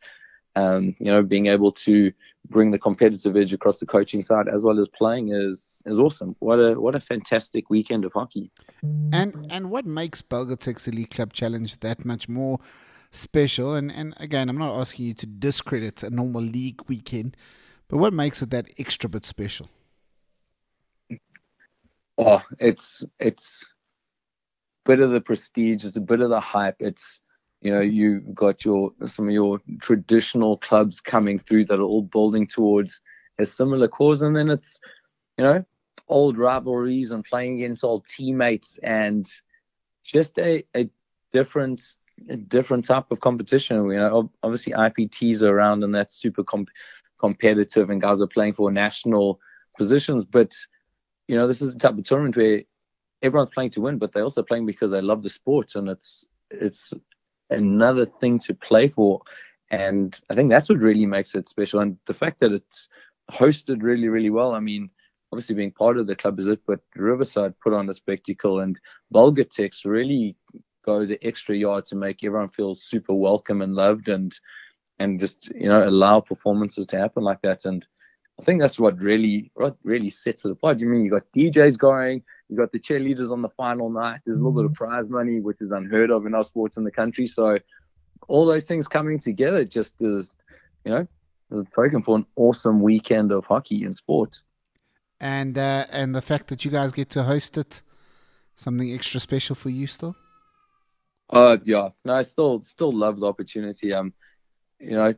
um, 0.58 0.96
you 0.98 1.06
know 1.06 1.22
being 1.22 1.46
able 1.46 1.72
to 1.72 2.12
bring 2.48 2.70
the 2.70 2.78
competitive 2.78 3.36
edge 3.36 3.52
across 3.52 3.78
the 3.78 3.86
coaching 3.86 4.22
side 4.22 4.48
as 4.48 4.62
well 4.62 4.78
as 4.78 4.88
playing 4.88 5.28
is 5.30 5.82
is 5.86 5.98
awesome. 5.98 6.34
What 6.40 6.56
a 6.56 6.80
what 6.80 6.94
a 6.94 7.00
fantastic 7.00 7.70
weekend 7.70 8.04
of 8.04 8.12
hockey. 8.12 8.50
And 8.82 9.46
and 9.50 9.70
what 9.70 9.86
makes 9.86 10.22
Belgotex 10.22 10.88
Elite 10.88 11.10
Club 11.10 11.32
Challenge 11.32 11.78
that 11.80 12.04
much 12.04 12.28
more 12.28 12.58
special? 13.10 13.74
And 13.74 13.92
and 13.92 14.14
again, 14.18 14.48
I'm 14.48 14.58
not 14.58 14.78
asking 14.78 15.06
you 15.06 15.14
to 15.14 15.26
discredit 15.26 16.02
a 16.02 16.10
normal 16.10 16.42
league 16.42 16.80
weekend, 16.88 17.36
but 17.88 17.98
what 17.98 18.12
makes 18.12 18.42
it 18.42 18.50
that 18.50 18.66
extra 18.78 19.08
bit 19.08 19.24
special? 19.24 19.68
Oh, 22.16 22.42
it's 22.58 23.04
it's 23.20 23.64
a 24.86 24.90
bit 24.90 25.00
of 25.00 25.10
the 25.12 25.20
prestige, 25.20 25.84
it's 25.84 25.96
a 25.96 26.00
bit 26.00 26.20
of 26.20 26.30
the 26.30 26.40
hype. 26.40 26.76
It's 26.80 27.20
you 27.60 27.72
know 27.72 27.80
you 27.80 28.20
got 28.34 28.64
your 28.64 28.92
some 29.04 29.26
of 29.28 29.34
your 29.34 29.60
traditional 29.80 30.56
clubs 30.58 31.00
coming 31.00 31.38
through 31.38 31.64
that 31.66 31.78
are 31.80 31.82
all 31.82 32.02
building 32.02 32.46
towards 32.46 33.02
a 33.38 33.46
similar 33.46 33.88
cause, 33.88 34.22
and 34.22 34.36
then 34.36 34.50
it's 34.50 34.80
you 35.36 35.44
know 35.44 35.64
old 36.08 36.38
rivalries 36.38 37.10
and 37.10 37.24
playing 37.24 37.56
against 37.56 37.84
old 37.84 38.06
teammates 38.06 38.78
and 38.82 39.26
just 40.04 40.38
a, 40.38 40.64
a 40.74 40.88
different 41.32 41.82
a 42.28 42.36
different 42.36 42.84
type 42.84 43.10
of 43.10 43.20
competition. 43.20 43.76
You 43.90 43.96
know, 43.96 44.30
obviously 44.42 44.72
IPTs 44.72 45.42
are 45.42 45.54
around 45.54 45.84
and 45.84 45.94
that's 45.94 46.14
super 46.14 46.42
comp- 46.42 46.70
competitive 47.18 47.90
and 47.90 48.00
guys 48.00 48.20
are 48.20 48.26
playing 48.26 48.54
for 48.54 48.70
national 48.70 49.40
positions, 49.76 50.24
but 50.24 50.50
you 51.28 51.36
know, 51.36 51.46
this 51.46 51.60
is 51.60 51.74
the 51.74 51.78
type 51.78 51.96
of 51.96 52.04
tournament 52.04 52.36
where 52.36 52.62
everyone's 53.22 53.50
playing 53.50 53.70
to 53.70 53.80
win, 53.80 53.98
but 53.98 54.12
they're 54.12 54.24
also 54.24 54.42
playing 54.42 54.66
because 54.66 54.90
they 54.90 55.02
love 55.02 55.22
the 55.22 55.30
sport, 55.30 55.74
and 55.74 55.88
it's 55.88 56.26
it's 56.50 56.92
another 57.50 58.06
thing 58.06 58.38
to 58.40 58.54
play 58.54 58.88
for. 58.88 59.20
And 59.70 60.18
I 60.30 60.34
think 60.34 60.50
that's 60.50 60.68
what 60.68 60.78
really 60.78 61.06
makes 61.06 61.34
it 61.34 61.48
special. 61.48 61.80
And 61.80 61.98
the 62.06 62.14
fact 62.14 62.40
that 62.40 62.52
it's 62.52 62.88
hosted 63.30 63.82
really, 63.82 64.08
really 64.08 64.30
well. 64.30 64.54
I 64.54 64.60
mean, 64.60 64.90
obviously 65.32 65.54
being 65.54 65.72
part 65.72 65.98
of 65.98 66.06
the 66.06 66.16
club 66.16 66.38
is 66.38 66.48
it, 66.48 66.60
but 66.66 66.80
Riverside 66.96 67.58
put 67.60 67.72
on 67.72 67.88
a 67.88 67.94
spectacle 67.94 68.60
and 68.60 68.78
Belgotex 69.12 69.84
really 69.84 70.36
go 70.84 71.04
the 71.04 71.24
extra 71.26 71.54
yard 71.54 71.84
to 71.86 71.96
make 71.96 72.24
everyone 72.24 72.48
feel 72.48 72.74
super 72.74 73.14
welcome 73.14 73.60
and 73.62 73.74
loved 73.74 74.08
and 74.08 74.34
and 75.00 75.20
just, 75.20 75.50
you 75.54 75.68
know, 75.68 75.86
allow 75.88 76.20
performances 76.20 76.86
to 76.88 76.98
happen 76.98 77.22
like 77.22 77.40
that. 77.42 77.64
And 77.66 77.86
I 78.40 78.42
think 78.42 78.60
that's 78.60 78.80
what 78.80 78.98
really 78.98 79.50
what 79.54 79.76
really 79.84 80.10
sets 80.10 80.44
it 80.44 80.50
apart. 80.50 80.80
You 80.80 80.86
mean 80.86 81.04
you 81.04 81.10
got 81.10 81.30
DJs 81.36 81.78
going, 81.78 82.22
you 82.48 82.56
got 82.56 82.72
the 82.72 82.78
cheerleaders 82.78 83.30
on 83.30 83.42
the 83.42 83.50
final 83.50 83.90
night. 83.90 84.20
There's 84.24 84.38
a 84.38 84.42
little 84.42 84.52
bit 84.52 84.64
of 84.64 84.72
mm-hmm. 84.72 84.84
prize 84.84 85.08
money, 85.08 85.40
which 85.40 85.60
is 85.60 85.70
unheard 85.70 86.10
of 86.10 86.26
in 86.26 86.34
our 86.34 86.44
sports 86.44 86.76
in 86.76 86.84
the 86.84 86.90
country. 86.90 87.26
So 87.26 87.58
all 88.26 88.46
those 88.46 88.64
things 88.64 88.88
coming 88.88 89.18
together 89.18 89.64
just 89.64 90.00
is, 90.00 90.32
you 90.84 90.92
know, 90.92 91.06
a 91.50 91.64
token 91.74 92.02
for 92.02 92.16
an 92.16 92.26
awesome 92.36 92.80
weekend 92.80 93.32
of 93.32 93.44
hockey 93.44 93.84
and 93.84 93.94
sport. 93.94 94.40
And 95.20 95.58
uh, 95.58 95.86
and 95.90 96.14
the 96.14 96.22
fact 96.22 96.48
that 96.48 96.64
you 96.64 96.70
guys 96.70 96.92
get 96.92 97.10
to 97.10 97.24
host 97.24 97.58
it, 97.58 97.82
something 98.54 98.92
extra 98.92 99.20
special 99.20 99.56
for 99.56 99.70
you 99.70 99.86
still. 99.86 100.16
Uh 101.30 101.58
yeah, 101.64 101.90
no, 102.04 102.14
I 102.14 102.22
still 102.22 102.62
still 102.62 102.92
love 102.92 103.20
the 103.20 103.26
opportunity. 103.26 103.92
Um, 103.92 104.14
you 104.80 104.92
know, 104.92 105.12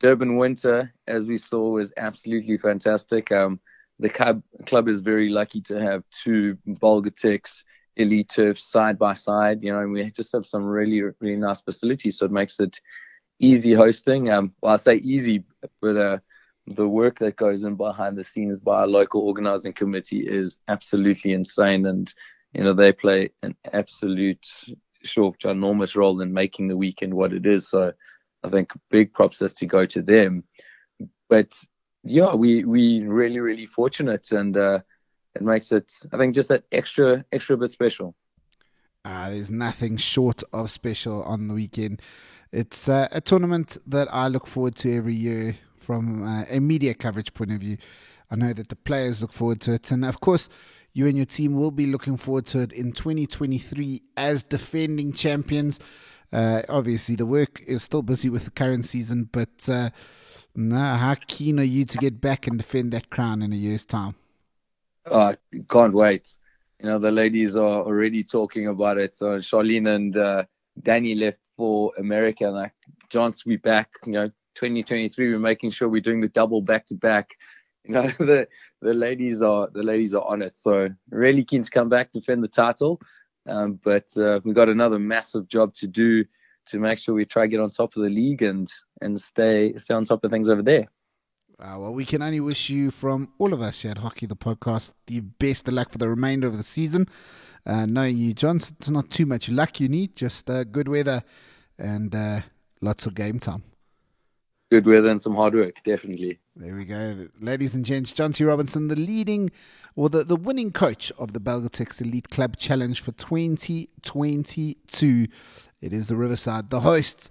Durban 0.00 0.36
winter, 0.36 0.92
as 1.06 1.26
we 1.26 1.38
saw, 1.38 1.70
was 1.70 1.92
absolutely 1.96 2.58
fantastic. 2.58 3.30
Um, 3.30 3.60
the 3.98 4.08
club, 4.08 4.42
club 4.66 4.88
is 4.88 5.00
very 5.00 5.28
lucky 5.28 5.60
to 5.62 5.80
have 5.80 6.02
two 6.10 6.58
Belgotex 6.66 7.62
elite 7.96 8.28
turfs 8.28 8.70
side 8.70 8.98
by 8.98 9.14
side, 9.14 9.62
you 9.62 9.72
know, 9.72 9.80
and 9.80 9.92
we 9.92 10.10
just 10.10 10.32
have 10.32 10.44
some 10.44 10.64
really, 10.64 11.00
really 11.20 11.36
nice 11.36 11.62
facilities. 11.62 12.18
So 12.18 12.26
it 12.26 12.32
makes 12.32 12.60
it 12.60 12.80
easy 13.38 13.72
hosting. 13.72 14.30
Um, 14.30 14.52
well, 14.60 14.74
I 14.74 14.76
say 14.76 14.96
easy, 14.96 15.44
but 15.80 15.96
uh, 15.96 16.18
the 16.66 16.86
work 16.86 17.18
that 17.20 17.36
goes 17.36 17.64
in 17.64 17.76
behind 17.76 18.18
the 18.18 18.24
scenes 18.24 18.60
by 18.60 18.82
a 18.82 18.86
local 18.86 19.22
organizing 19.22 19.72
committee 19.72 20.20
is 20.20 20.60
absolutely 20.68 21.32
insane. 21.32 21.86
And, 21.86 22.12
you 22.52 22.64
know, 22.64 22.74
they 22.74 22.92
play 22.92 23.30
an 23.42 23.56
absolute 23.72 24.46
short, 25.02 25.44
enormous 25.44 25.96
role 25.96 26.20
in 26.20 26.32
making 26.32 26.68
the 26.68 26.76
weekend 26.76 27.14
what 27.14 27.32
it 27.32 27.46
is. 27.46 27.68
So 27.68 27.92
I 28.42 28.48
think 28.50 28.72
big 28.90 29.14
props 29.14 29.40
has 29.40 29.54
to 29.54 29.66
go 29.66 29.86
to 29.86 30.02
them. 30.02 30.44
But 31.28 31.54
yeah, 32.06 32.34
we 32.34 32.64
we 32.64 33.02
really 33.02 33.40
really 33.40 33.66
fortunate, 33.66 34.32
and 34.32 34.56
uh, 34.56 34.80
it 35.34 35.42
makes 35.42 35.72
it 35.72 35.92
I 36.12 36.16
think 36.16 36.34
just 36.34 36.48
that 36.48 36.64
extra 36.72 37.24
extra 37.32 37.56
bit 37.56 37.70
special. 37.70 38.14
Uh, 39.04 39.30
there's 39.30 39.50
nothing 39.50 39.96
short 39.96 40.42
of 40.52 40.70
special 40.70 41.22
on 41.22 41.48
the 41.48 41.54
weekend. 41.54 42.02
It's 42.52 42.88
uh, 42.88 43.08
a 43.12 43.20
tournament 43.20 43.76
that 43.86 44.12
I 44.12 44.28
look 44.28 44.46
forward 44.46 44.74
to 44.76 44.96
every 44.96 45.14
year 45.14 45.58
from 45.76 46.26
uh, 46.26 46.44
a 46.50 46.58
media 46.58 46.94
coverage 46.94 47.32
point 47.32 47.52
of 47.52 47.60
view. 47.60 47.76
I 48.30 48.36
know 48.36 48.52
that 48.52 48.68
the 48.68 48.76
players 48.76 49.20
look 49.20 49.32
forward 49.32 49.60
to 49.62 49.74
it, 49.74 49.90
and 49.90 50.04
of 50.04 50.20
course, 50.20 50.48
you 50.92 51.06
and 51.06 51.16
your 51.16 51.26
team 51.26 51.54
will 51.54 51.70
be 51.70 51.86
looking 51.86 52.16
forward 52.16 52.46
to 52.46 52.60
it 52.60 52.72
in 52.72 52.90
2023 52.92 54.02
as 54.16 54.42
defending 54.42 55.12
champions. 55.12 55.78
Uh, 56.32 56.62
obviously, 56.68 57.14
the 57.14 57.26
work 57.26 57.62
is 57.66 57.84
still 57.84 58.02
busy 58.02 58.28
with 58.28 58.44
the 58.44 58.50
current 58.50 58.86
season, 58.86 59.28
but 59.30 59.68
uh, 59.68 59.90
no, 60.56 60.76
how 60.76 61.14
keen 61.26 61.60
are 61.60 61.64
you 61.64 61.84
to 61.84 61.98
get 61.98 62.20
back 62.20 62.46
and 62.46 62.58
defend 62.58 62.92
that 62.92 63.10
crown 63.10 63.42
in 63.42 63.52
a 63.52 63.56
year's 63.56 63.84
time? 63.84 64.14
Uh, 65.04 65.34
can't 65.70 65.94
wait. 65.94 66.30
You 66.80 66.86
know, 66.86 66.98
the 66.98 67.10
ladies 67.10 67.56
are 67.56 67.82
already 67.82 68.24
talking 68.24 68.68
about 68.68 68.98
it. 68.98 69.14
So 69.14 69.36
Charlene 69.36 69.94
and 69.94 70.16
uh, 70.16 70.44
Danny 70.82 71.14
left 71.14 71.38
for 71.56 71.92
America. 71.98 72.46
Like, 72.46 72.72
chance 73.08 73.46
we 73.46 73.56
back. 73.56 73.90
You 74.04 74.12
know, 74.12 74.28
2023, 74.56 75.32
we're 75.32 75.38
making 75.38 75.70
sure 75.70 75.88
we're 75.88 76.00
doing 76.00 76.20
the 76.20 76.28
double 76.28 76.60
back 76.60 76.86
to 76.86 76.94
back 76.94 77.36
you 77.86 77.94
know 77.94 78.02
the 78.18 78.48
the 78.82 78.94
ladies 78.94 79.42
are 79.42 79.68
the 79.72 79.82
ladies 79.82 80.14
are 80.14 80.24
on 80.24 80.42
it. 80.42 80.56
So 80.56 80.88
really 81.10 81.44
keen 81.44 81.62
to 81.62 81.70
come 81.70 81.88
back 81.88 82.12
defend 82.12 82.42
the 82.42 82.48
title, 82.48 83.00
um, 83.48 83.80
but 83.82 84.06
uh, 84.16 84.40
we've 84.44 84.54
got 84.54 84.68
another 84.68 84.98
massive 84.98 85.48
job 85.48 85.74
to 85.76 85.86
do 85.86 86.24
to 86.66 86.78
make 86.78 86.98
sure 86.98 87.14
we 87.14 87.24
try 87.24 87.44
to 87.44 87.48
get 87.48 87.60
on 87.60 87.70
top 87.70 87.96
of 87.96 88.02
the 88.02 88.10
league 88.10 88.42
and 88.42 88.70
and 89.00 89.20
stay 89.20 89.74
stay 89.76 89.94
on 89.94 90.04
top 90.04 90.24
of 90.24 90.30
things 90.30 90.48
over 90.48 90.62
there. 90.62 90.88
Uh, 91.58 91.76
well, 91.78 91.94
we 91.94 92.04
can 92.04 92.20
only 92.20 92.40
wish 92.40 92.68
you 92.68 92.90
from 92.90 93.30
all 93.38 93.54
of 93.54 93.62
us 93.62 93.80
here 93.80 93.92
at 93.92 93.98
Hockey 93.98 94.26
the 94.26 94.36
Podcast 94.36 94.92
the 95.06 95.20
best 95.20 95.66
of 95.68 95.74
luck 95.74 95.90
for 95.90 95.96
the 95.96 96.08
remainder 96.08 96.46
of 96.46 96.58
the 96.58 96.64
season. 96.64 97.08
Uh, 97.64 97.86
knowing 97.86 98.18
you, 98.18 98.34
John, 98.34 98.56
it's 98.56 98.90
not 98.90 99.10
too 99.10 99.26
much 99.26 99.48
luck 99.48 99.80
you 99.80 99.88
need, 99.88 100.14
just 100.14 100.48
uh, 100.50 100.64
good 100.64 100.86
weather 100.86 101.24
and 101.78 102.14
uh, 102.14 102.42
lots 102.80 103.06
of 103.06 103.14
game 103.14 103.40
time. 103.40 103.64
Good 104.70 104.86
weather 104.86 105.08
and 105.08 105.22
some 105.22 105.34
hard 105.34 105.54
work, 105.54 105.82
definitely. 105.82 106.38
There 106.54 106.74
we 106.74 106.84
go. 106.84 107.28
Ladies 107.40 107.74
and 107.74 107.84
gents, 107.84 108.12
Jonty 108.12 108.46
Robinson, 108.46 108.88
the 108.88 108.96
leading 108.96 109.50
or 109.94 110.08
the, 110.08 110.24
the 110.24 110.36
winning 110.36 110.72
coach 110.72 111.12
of 111.18 111.32
the 111.32 111.40
Belgotex 111.40 112.02
Elite 112.02 112.28
Club 112.28 112.56
Challenge 112.56 113.00
for 113.00 113.12
2022. 113.12 115.28
It 115.80 115.92
is 115.92 116.08
the 116.08 116.16
Riverside, 116.16 116.70
the 116.70 116.80
hosts. 116.80 117.30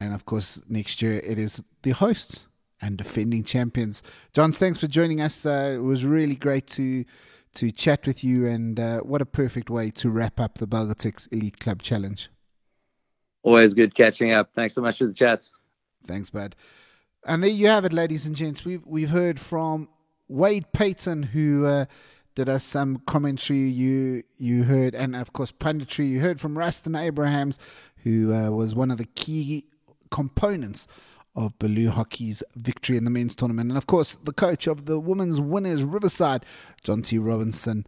And 0.00 0.14
of 0.14 0.24
course, 0.24 0.62
next 0.68 1.02
year 1.02 1.20
it 1.24 1.38
is 1.38 1.62
the 1.82 1.90
hosts 1.90 2.46
and 2.80 2.96
defending 2.96 3.42
champions. 3.44 4.02
Johns, 4.32 4.58
thanks 4.58 4.78
for 4.78 4.86
joining 4.86 5.20
us. 5.20 5.44
Uh, 5.44 5.72
it 5.74 5.82
was 5.82 6.04
really 6.04 6.36
great 6.36 6.66
to 6.68 7.04
to 7.54 7.72
chat 7.72 8.06
with 8.06 8.22
you, 8.22 8.46
and 8.46 8.78
uh, 8.78 9.00
what 9.00 9.22
a 9.22 9.26
perfect 9.26 9.70
way 9.70 9.90
to 9.90 10.10
wrap 10.10 10.38
up 10.38 10.58
the 10.58 10.66
Belgotex 10.66 11.26
Elite 11.32 11.58
Club 11.58 11.82
Challenge. 11.82 12.28
Always 13.42 13.74
good 13.74 13.94
catching 13.94 14.32
up. 14.32 14.52
Thanks 14.52 14.74
so 14.74 14.82
much 14.82 14.98
for 14.98 15.06
the 15.06 15.14
chats. 15.14 15.50
Thanks, 16.06 16.30
bud. 16.30 16.54
And 17.24 17.42
there 17.42 17.50
you 17.50 17.66
have 17.66 17.84
it, 17.84 17.92
ladies 17.92 18.26
and 18.26 18.36
gents. 18.36 18.64
We've 18.64 18.84
we've 18.86 19.10
heard 19.10 19.40
from 19.40 19.88
Wade 20.28 20.72
Paton, 20.72 21.24
who 21.24 21.66
uh, 21.66 21.86
did 22.34 22.48
us 22.48 22.64
some 22.64 23.02
commentary. 23.06 23.68
You 23.68 24.22
you 24.36 24.64
heard, 24.64 24.94
and 24.94 25.16
of 25.16 25.32
course 25.32 25.50
punditry. 25.50 26.08
You 26.08 26.20
heard 26.20 26.40
from 26.40 26.56
Rustin 26.56 26.94
Abrahams, 26.94 27.58
who 28.04 28.32
uh, 28.32 28.50
was 28.50 28.74
one 28.74 28.90
of 28.90 28.98
the 28.98 29.06
key 29.06 29.64
components 30.10 30.86
of 31.34 31.58
Baloo 31.58 31.90
Hockey's 31.90 32.42
victory 32.56 32.96
in 32.96 33.04
the 33.04 33.10
men's 33.10 33.36
tournament. 33.36 33.70
And 33.70 33.78
of 33.78 33.86
course, 33.86 34.16
the 34.24 34.32
coach 34.32 34.66
of 34.66 34.86
the 34.86 34.98
women's 34.98 35.40
winners, 35.40 35.84
Riverside, 35.84 36.44
Jonty 36.84 37.24
Robinson. 37.24 37.86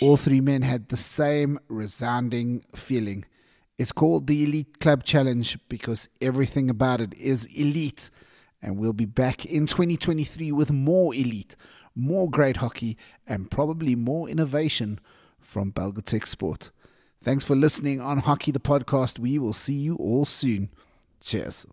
All 0.00 0.16
three 0.16 0.40
men 0.40 0.62
had 0.62 0.88
the 0.88 0.96
same 0.96 1.58
resounding 1.68 2.64
feeling. 2.74 3.24
It's 3.78 3.92
called 3.92 4.26
the 4.26 4.44
Elite 4.44 4.80
Club 4.80 5.02
Challenge 5.02 5.58
because 5.68 6.08
everything 6.20 6.68
about 6.68 7.00
it 7.00 7.14
is 7.14 7.46
elite. 7.46 8.10
And 8.60 8.78
we'll 8.78 8.92
be 8.92 9.06
back 9.06 9.44
in 9.44 9.66
2023 9.66 10.52
with 10.52 10.70
more 10.70 11.14
elite, 11.14 11.56
more 11.94 12.30
great 12.30 12.58
hockey, 12.58 12.96
and 13.26 13.50
probably 13.50 13.94
more 13.94 14.28
innovation 14.28 15.00
from 15.40 15.72
Belgotex 15.72 16.26
Sport. 16.28 16.70
Thanks 17.22 17.44
for 17.44 17.56
listening 17.56 18.00
on 18.00 18.18
Hockey 18.18 18.50
the 18.50 18.60
Podcast. 18.60 19.18
We 19.18 19.38
will 19.38 19.52
see 19.52 19.74
you 19.74 19.96
all 19.96 20.24
soon. 20.24 20.70
Cheers. 21.22 21.66